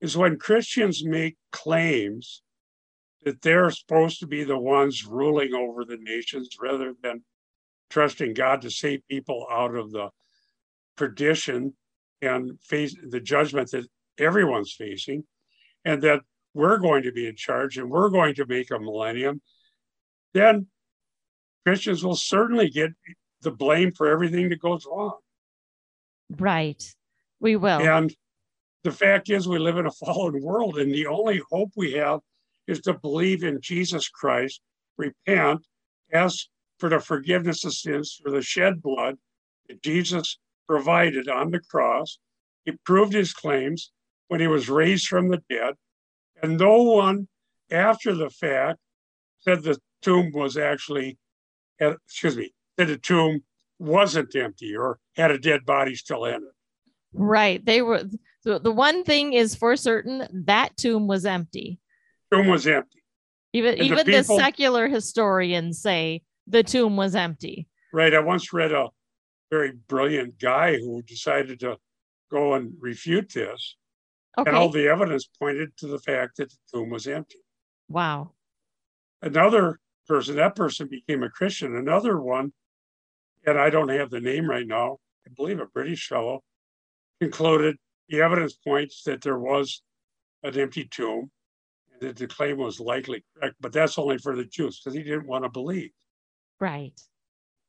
is 0.00 0.16
when 0.16 0.38
Christians 0.38 1.04
make 1.04 1.36
claims 1.52 2.42
that 3.24 3.40
they're 3.40 3.70
supposed 3.70 4.20
to 4.20 4.26
be 4.26 4.44
the 4.44 4.58
ones 4.58 5.06
ruling 5.06 5.54
over 5.54 5.84
the 5.84 5.96
nations 5.98 6.48
rather 6.60 6.94
than 7.02 7.22
trusting 7.90 8.34
God 8.34 8.62
to 8.62 8.70
save 8.70 9.00
people 9.08 9.46
out 9.50 9.74
of 9.74 9.92
the 9.92 10.10
perdition 10.96 11.74
and 12.22 12.58
face 12.62 12.96
the 13.08 13.20
judgment 13.20 13.70
that 13.72 13.86
everyone's 14.18 14.72
facing, 14.72 15.24
and 15.84 16.02
that 16.02 16.20
we're 16.54 16.78
going 16.78 17.02
to 17.02 17.12
be 17.12 17.26
in 17.26 17.36
charge 17.36 17.76
and 17.76 17.90
we're 17.90 18.08
going 18.08 18.34
to 18.34 18.46
make 18.46 18.70
a 18.70 18.78
millennium, 18.78 19.42
then 20.32 20.66
Christians 21.66 22.04
will 22.04 22.16
certainly 22.16 22.70
get 22.70 22.90
the 23.42 23.50
blame 23.50 23.92
for 23.92 24.08
everything 24.08 24.48
that 24.48 24.60
goes 24.60 24.86
wrong. 24.86 25.18
Right. 26.38 26.82
We 27.40 27.56
will. 27.56 27.80
And 27.80 28.14
the 28.84 28.92
fact 28.92 29.30
is, 29.30 29.48
we 29.48 29.58
live 29.58 29.76
in 29.76 29.86
a 29.86 29.90
fallen 29.90 30.42
world, 30.42 30.78
and 30.78 30.92
the 30.92 31.06
only 31.06 31.42
hope 31.50 31.70
we 31.76 31.92
have 31.92 32.20
is 32.66 32.80
to 32.82 32.94
believe 32.94 33.42
in 33.42 33.60
Jesus 33.60 34.08
Christ, 34.08 34.60
repent, 34.96 35.66
ask 36.12 36.46
for 36.78 36.88
the 36.88 37.00
forgiveness 37.00 37.64
of 37.64 37.74
sins 37.74 38.18
for 38.22 38.30
the 38.30 38.42
shed 38.42 38.80
blood 38.82 39.16
that 39.68 39.82
Jesus 39.82 40.38
provided 40.66 41.28
on 41.28 41.50
the 41.50 41.60
cross. 41.60 42.18
He 42.64 42.72
proved 42.84 43.12
his 43.12 43.32
claims 43.32 43.92
when 44.28 44.40
he 44.40 44.46
was 44.46 44.68
raised 44.68 45.06
from 45.06 45.28
the 45.28 45.42
dead, 45.50 45.74
and 46.42 46.58
no 46.58 46.82
one 46.82 47.28
after 47.70 48.14
the 48.14 48.30
fact 48.30 48.78
said 49.40 49.62
the 49.62 49.78
tomb 50.02 50.32
was 50.32 50.56
actually, 50.56 51.18
uh, 51.80 51.94
excuse 52.06 52.36
me, 52.36 52.52
that 52.76 52.86
the 52.86 52.96
tomb 52.96 53.42
wasn't 53.78 54.34
empty 54.34 54.76
or 54.76 54.98
had 55.16 55.30
a 55.30 55.38
dead 55.38 55.64
body 55.66 55.94
still 55.94 56.24
in 56.24 56.36
it. 56.36 56.54
Right. 57.12 57.64
They 57.64 57.82
were 57.82 58.04
the, 58.44 58.58
the 58.58 58.72
one 58.72 59.04
thing 59.04 59.32
is 59.32 59.54
for 59.54 59.76
certain 59.76 60.26
that 60.46 60.76
tomb 60.76 61.06
was 61.06 61.24
empty. 61.24 61.78
Tomb 62.32 62.48
was 62.48 62.66
empty. 62.66 63.02
Even 63.52 63.74
and 63.74 63.82
even 63.82 63.98
the, 63.98 64.04
people, 64.04 64.36
the 64.36 64.42
secular 64.42 64.88
historians 64.88 65.80
say 65.80 66.22
the 66.46 66.62
tomb 66.62 66.96
was 66.96 67.14
empty. 67.14 67.68
Right. 67.92 68.12
I 68.12 68.18
once 68.18 68.52
read 68.52 68.72
a 68.72 68.88
very 69.50 69.72
brilliant 69.88 70.38
guy 70.38 70.76
who 70.76 71.02
decided 71.02 71.60
to 71.60 71.76
go 72.30 72.54
and 72.54 72.72
refute 72.80 73.32
this. 73.32 73.76
Okay. 74.36 74.48
And 74.48 74.56
all 74.56 74.70
the 74.70 74.88
evidence 74.88 75.28
pointed 75.38 75.76
to 75.78 75.86
the 75.86 75.98
fact 75.98 76.38
that 76.38 76.50
the 76.50 76.56
tomb 76.72 76.90
was 76.90 77.06
empty. 77.06 77.38
Wow. 77.88 78.32
Another 79.22 79.78
person, 80.08 80.36
that 80.36 80.56
person 80.56 80.88
became 80.88 81.22
a 81.22 81.30
Christian. 81.30 81.76
Another 81.76 82.20
one, 82.20 82.52
and 83.46 83.58
I 83.58 83.70
don't 83.70 83.90
have 83.90 84.10
the 84.10 84.20
name 84.20 84.50
right 84.50 84.66
now, 84.66 84.98
I 85.26 85.30
believe 85.36 85.60
a 85.60 85.66
British 85.66 86.08
fellow, 86.08 86.42
concluded 87.20 87.76
the 88.08 88.20
evidence 88.22 88.54
points 88.54 89.02
that 89.04 89.22
there 89.22 89.38
was 89.38 89.82
an 90.42 90.58
empty 90.58 90.84
tomb 90.90 91.30
and 91.92 92.00
that 92.00 92.16
the 92.16 92.26
claim 92.26 92.58
was 92.58 92.80
likely 92.80 93.24
correct, 93.38 93.56
but 93.60 93.72
that's 93.72 93.98
only 93.98 94.18
for 94.18 94.36
the 94.36 94.44
Jews 94.44 94.80
because 94.80 94.96
he 94.96 95.02
didn't 95.02 95.26
want 95.26 95.44
to 95.44 95.48
believe. 95.48 95.90
Right. 96.60 97.00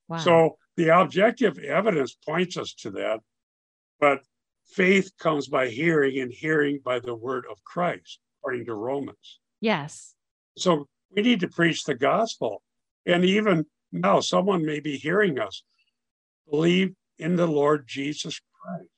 Wow. 0.08 0.18
So 0.18 0.58
the 0.78 0.90
objective 0.90 1.58
evidence 1.60 2.18
points 2.26 2.58
us 2.58 2.74
to 2.74 2.92
that, 2.92 3.20
but 4.00 4.20
faith 4.66 5.12
comes 5.20 5.48
by 5.48 5.70
hearing 5.70 6.20
and 6.20 6.32
hearing 6.32 6.80
by 6.84 7.00
the 7.00 7.16
word 7.16 7.46
of 7.50 7.64
Christ, 7.64 8.20
according 8.40 8.66
to 8.66 8.74
Romans. 8.74 9.40
Yes. 9.62 10.16
So 10.58 10.88
we 11.16 11.22
need 11.22 11.40
to 11.42 11.48
preach 11.48 11.84
the 11.84 11.96
gospel. 11.96 12.62
And 13.06 13.24
even 13.24 13.66
now, 13.92 14.20
someone 14.20 14.66
may 14.66 14.80
be 14.80 14.98
hearing 14.98 15.40
us 15.40 15.64
believe 16.50 16.94
in 17.18 17.36
the 17.36 17.48
Lord 17.48 17.86
Jesus 17.88 18.40
Christ. 18.62 18.90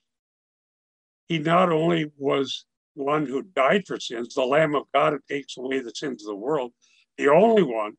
He 1.28 1.40
not 1.40 1.72
only 1.72 2.12
was 2.18 2.66
one 2.94 3.26
who 3.26 3.44
died 3.44 3.86
for 3.86 4.00
sins, 4.00 4.34
the 4.34 4.44
Lamb 4.44 4.76
of 4.76 4.84
God 4.94 5.14
who 5.14 5.20
takes 5.30 5.58
away 5.58 5.80
the 5.80 5.92
sins 5.94 6.24
of 6.24 6.28
the 6.28 6.36
world, 6.36 6.72
the 7.18 7.30
only 7.30 7.64
one 7.64 7.94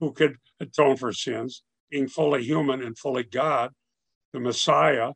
who 0.00 0.12
could 0.12 0.36
atone 0.60 0.96
for 0.96 1.12
sins, 1.12 1.62
being 1.90 2.08
fully 2.08 2.44
human 2.44 2.82
and 2.82 2.98
fully 2.98 3.22
God, 3.22 3.72
the 4.32 4.40
Messiah. 4.40 5.12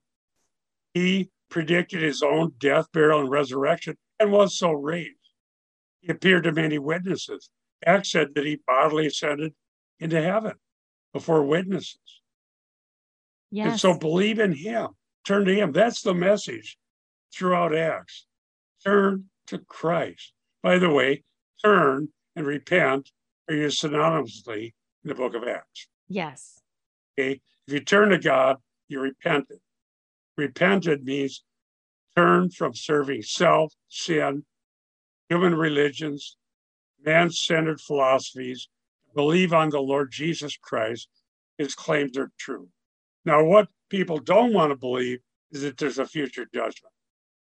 He 0.95 1.31
predicted 1.51 2.03
his 2.03 2.23
own 2.23 2.53
death, 2.59 2.87
burial, 2.93 3.21
and 3.21 3.31
resurrection 3.31 3.97
and 4.19 4.33
was 4.33 4.57
so 4.57 4.73
raised. 4.73 5.17
He 6.01 6.13
appeared 6.13 6.45
to 6.45 6.53
many 6.53 6.79
witnesses. 6.79 7.51
Acts 7.85 8.13
said 8.13 8.35
that 8.35 8.47
he 8.47 8.61
bodily 8.67 9.07
ascended 9.07 9.55
into 9.99 10.21
heaven 10.21 10.55
before 11.13 11.43
witnesses. 11.43 11.99
Yes. 13.51 13.71
And 13.71 13.81
so 13.81 13.99
believe 13.99 14.39
in 14.39 14.53
him, 14.53 14.89
turn 15.27 15.45
to 15.47 15.55
him. 15.55 15.73
That's 15.73 16.03
the 16.03 16.15
message 16.15 16.79
throughout 17.35 17.75
Acts. 17.75 18.27
Turn 18.85 19.25
to 19.49 19.59
Christ. 19.59 20.33
By 20.63 20.79
the 20.79 20.91
way, 20.91 21.25
turn 21.65 22.09
and 22.37 22.47
repent 22.47 23.11
are 23.49 23.55
used 23.55 23.83
synonymously 23.83 24.73
in 25.05 25.09
the 25.09 25.15
book 25.15 25.35
of 25.35 25.45
Acts. 25.45 25.89
Yes. 26.09 26.60
Okay. 27.19 27.41
If 27.67 27.75
you 27.75 27.81
turn 27.81 28.11
to 28.11 28.19
God, 28.19 28.57
you 28.89 29.01
repented. 29.01 29.59
Repented 30.37 31.05
means 31.05 31.45
turn 32.17 32.51
from 32.51 32.75
serving 32.75 33.23
self, 33.23 33.73
sin, 33.89 34.45
human 35.29 35.55
religions, 35.55 36.37
man 37.05 37.31
centered 37.31 37.81
philosophies, 37.81 38.69
believe 39.15 39.53
on 39.53 39.71
the 39.71 39.81
Lord 39.81 40.11
Jesus 40.11 40.57
Christ, 40.57 41.09
his 41.59 41.75
claims 41.75 42.17
are 42.17 42.31
true. 42.39 42.69
Now, 43.25 43.45
what 43.45 43.69
people 43.89 44.19
don't 44.19 44.53
want 44.53 44.71
to 44.71 44.77
believe 44.77 45.21
is 45.53 45.63
that 45.63 45.77
there's 45.77 45.99
a 45.99 46.07
future 46.07 46.47
judgment. 46.53 46.93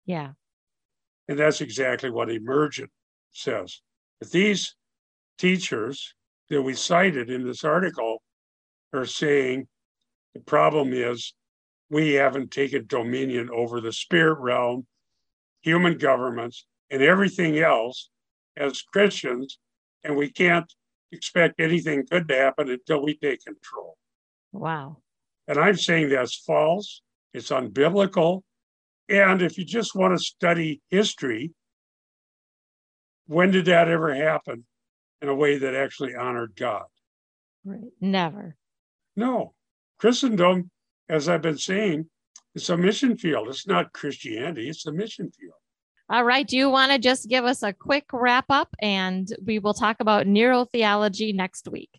Yeah. 0.05 0.31
And 1.27 1.37
that's 1.37 1.61
exactly 1.61 2.09
what 2.09 2.31
Emergent 2.31 2.89
says. 3.31 3.81
If 4.21 4.31
these 4.31 4.75
teachers 5.37 6.13
that 6.49 6.61
we 6.61 6.73
cited 6.73 7.29
in 7.29 7.45
this 7.45 7.63
article 7.63 8.23
are 8.93 9.05
saying 9.05 9.67
the 10.33 10.39
problem 10.41 10.93
is 10.93 11.33
we 11.89 12.13
haven't 12.13 12.51
taken 12.51 12.85
dominion 12.87 13.49
over 13.53 13.81
the 13.81 13.91
spirit 13.91 14.39
realm, 14.39 14.85
human 15.61 15.97
governments, 15.97 16.65
and 16.91 17.01
everything 17.01 17.57
else 17.59 18.09
as 18.55 18.81
Christians, 18.81 19.59
and 20.03 20.15
we 20.15 20.29
can't 20.29 20.71
expect 21.11 21.59
anything 21.59 22.05
good 22.09 22.27
to 22.27 22.35
happen 22.35 22.69
until 22.69 23.03
we 23.03 23.17
take 23.17 23.43
control. 23.43 23.97
Wow. 24.51 24.97
And 25.47 25.57
I'm 25.57 25.75
saying 25.75 26.09
that's 26.09 26.35
false, 26.35 27.01
it's 27.33 27.49
unbiblical. 27.49 28.41
And 29.09 29.41
if 29.41 29.57
you 29.57 29.63
just 29.63 29.95
want 29.95 30.17
to 30.17 30.23
study 30.23 30.81
history, 30.89 31.53
when 33.27 33.51
did 33.51 33.65
that 33.65 33.87
ever 33.87 34.13
happen 34.13 34.65
in 35.21 35.29
a 35.29 35.35
way 35.35 35.57
that 35.57 35.75
actually 35.75 36.13
honored 36.15 36.53
God? 36.57 36.83
Right. 37.63 37.91
Never. 38.01 38.57
No. 39.17 39.53
Christendom, 39.99 40.69
as 41.09 41.27
I've 41.27 41.41
been 41.41 41.57
saying, 41.57 42.05
it's 42.55 42.69
a 42.69 42.77
mission 42.77 43.17
field. 43.17 43.49
It's 43.49 43.67
not 43.67 43.91
Christianity, 43.91 44.69
it's 44.69 44.85
a 44.85 44.91
mission 44.93 45.31
field. 45.31 45.53
All 46.09 46.23
right. 46.23 46.47
Do 46.47 46.55
you 46.55 46.69
want 46.69 46.93
to 46.93 46.99
just 46.99 47.27
give 47.27 47.43
us 47.43 47.63
a 47.63 47.73
quick 47.73 48.05
wrap 48.13 48.45
up 48.49 48.73
and 48.79 49.27
we 49.43 49.59
will 49.59 49.73
talk 49.73 49.97
about 49.99 50.25
neurotheology 50.25 51.35
next 51.35 51.67
week? 51.67 51.89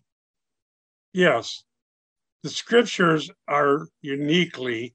Yes. 1.12 1.62
The 2.42 2.48
scriptures 2.48 3.30
are 3.46 3.86
uniquely 4.00 4.94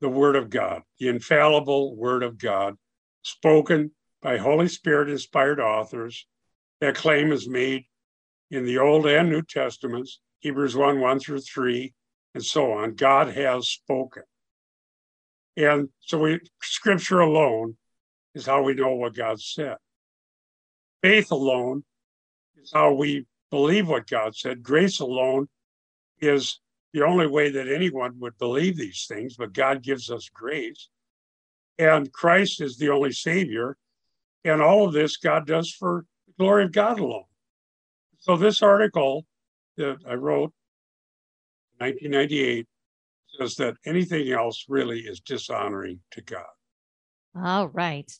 the 0.00 0.10
Word 0.10 0.36
of 0.36 0.50
God, 0.50 0.82
the 0.98 1.08
infallible 1.08 1.96
Word 1.96 2.22
of 2.22 2.36
God, 2.36 2.74
spoken 3.22 3.92
by 4.20 4.36
Holy 4.36 4.68
Spirit 4.68 5.08
inspired 5.08 5.60
authors. 5.60 6.26
That 6.80 6.96
claim 6.96 7.32
is 7.32 7.48
made 7.48 7.84
in 8.50 8.66
the 8.66 8.78
Old 8.78 9.06
and 9.06 9.30
New 9.30 9.42
Testaments, 9.42 10.20
Hebrews 10.44 10.76
1 10.76 11.00
1 11.00 11.20
through 11.20 11.40
3, 11.40 11.94
and 12.34 12.44
so 12.44 12.72
on. 12.72 12.96
God 12.96 13.28
has 13.34 13.66
spoken. 13.66 14.24
And 15.56 15.88
so 16.00 16.18
we 16.18 16.40
scripture 16.60 17.20
alone 17.20 17.78
is 18.34 18.44
how 18.44 18.62
we 18.62 18.74
know 18.74 18.94
what 18.94 19.14
God 19.14 19.40
said. 19.40 19.76
Faith 21.02 21.30
alone 21.30 21.82
is 22.62 22.72
how 22.74 22.92
we 22.92 23.24
believe 23.50 23.88
what 23.88 24.06
God 24.06 24.36
said. 24.36 24.62
Grace 24.62 25.00
alone 25.00 25.48
is 26.20 26.60
the 26.92 27.06
only 27.06 27.26
way 27.26 27.50
that 27.50 27.66
anyone 27.66 28.18
would 28.18 28.36
believe 28.36 28.76
these 28.76 29.06
things, 29.08 29.36
but 29.36 29.54
God 29.54 29.82
gives 29.82 30.10
us 30.10 30.28
grace. 30.28 30.90
And 31.78 32.12
Christ 32.12 32.60
is 32.60 32.76
the 32.76 32.90
only 32.90 33.12
Savior. 33.12 33.78
And 34.44 34.60
all 34.60 34.86
of 34.86 34.92
this 34.92 35.16
God 35.16 35.46
does 35.46 35.70
for 35.70 36.04
the 36.26 36.34
glory 36.38 36.64
of 36.64 36.72
God 36.72 37.00
alone. 37.00 37.24
So, 38.18 38.36
this 38.36 38.60
article 38.60 39.24
that 39.76 39.98
I 40.08 40.14
wrote 40.14 40.52
in 41.80 41.86
1998 41.86 42.66
says 43.38 43.54
that 43.56 43.74
anything 43.84 44.30
else 44.30 44.66
really 44.68 45.00
is 45.00 45.20
dishonoring 45.20 46.00
to 46.12 46.22
God. 46.22 46.44
All 47.36 47.68
right. 47.68 48.10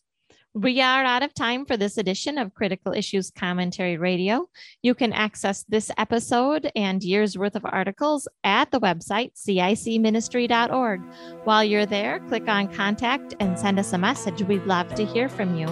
We 0.57 0.81
are 0.81 1.03
out 1.03 1.25
of 1.25 1.35
time 1.35 1.67
for 1.67 1.77
this 1.77 1.99
edition 1.99 2.38
of 2.38 2.55
Critical 2.55 2.93
Issues 2.93 3.33
Commentary 3.33 3.97
Radio. 3.97 4.49
You 4.83 4.95
can 4.95 5.12
access 5.12 5.64
this 5.64 5.90
episode 5.99 6.71
and 6.77 7.03
years 7.03 7.37
worth 7.37 7.57
of 7.57 7.64
articles 7.64 8.29
at 8.45 8.71
the 8.71 8.79
website 8.79 9.33
cicministry.org. 9.35 11.01
While 11.43 11.64
you're 11.64 11.87
there, 11.87 12.21
click 12.29 12.49
on 12.49 12.73
contact 12.73 13.35
and 13.40 13.59
send 13.59 13.81
us 13.81 13.93
a 13.93 13.99
message. 13.99 14.45
We'd 14.45 14.64
love 14.64 14.95
to 14.95 15.05
hear 15.05 15.29
from 15.29 15.57
you. 15.59 15.67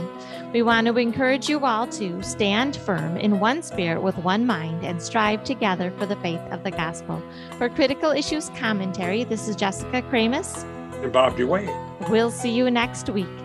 We 0.52 0.60
want 0.60 0.86
to 0.86 0.98
encourage 0.98 1.48
you 1.48 1.64
all 1.64 1.86
to 1.86 2.22
stand 2.22 2.76
firm 2.76 3.16
in 3.16 3.40
one 3.40 3.62
spirit 3.62 4.02
with 4.02 4.18
one 4.18 4.46
mind 4.46 4.84
and 4.84 5.02
strive 5.02 5.44
together 5.44 5.90
for 5.96 6.04
the 6.04 6.16
faith 6.16 6.42
of 6.50 6.62
the 6.62 6.70
gospel. 6.70 7.22
For 7.56 7.70
Critical 7.70 8.10
Issues 8.10 8.50
Commentary, 8.50 9.24
this 9.24 9.48
is 9.48 9.56
Jessica 9.56 10.02
Kramasz 10.02 10.64
and 11.02 11.10
Bob 11.10 11.38
DeWaay. 11.38 12.10
We'll 12.10 12.30
see 12.30 12.50
you 12.50 12.70
next 12.70 13.08
week. 13.08 13.41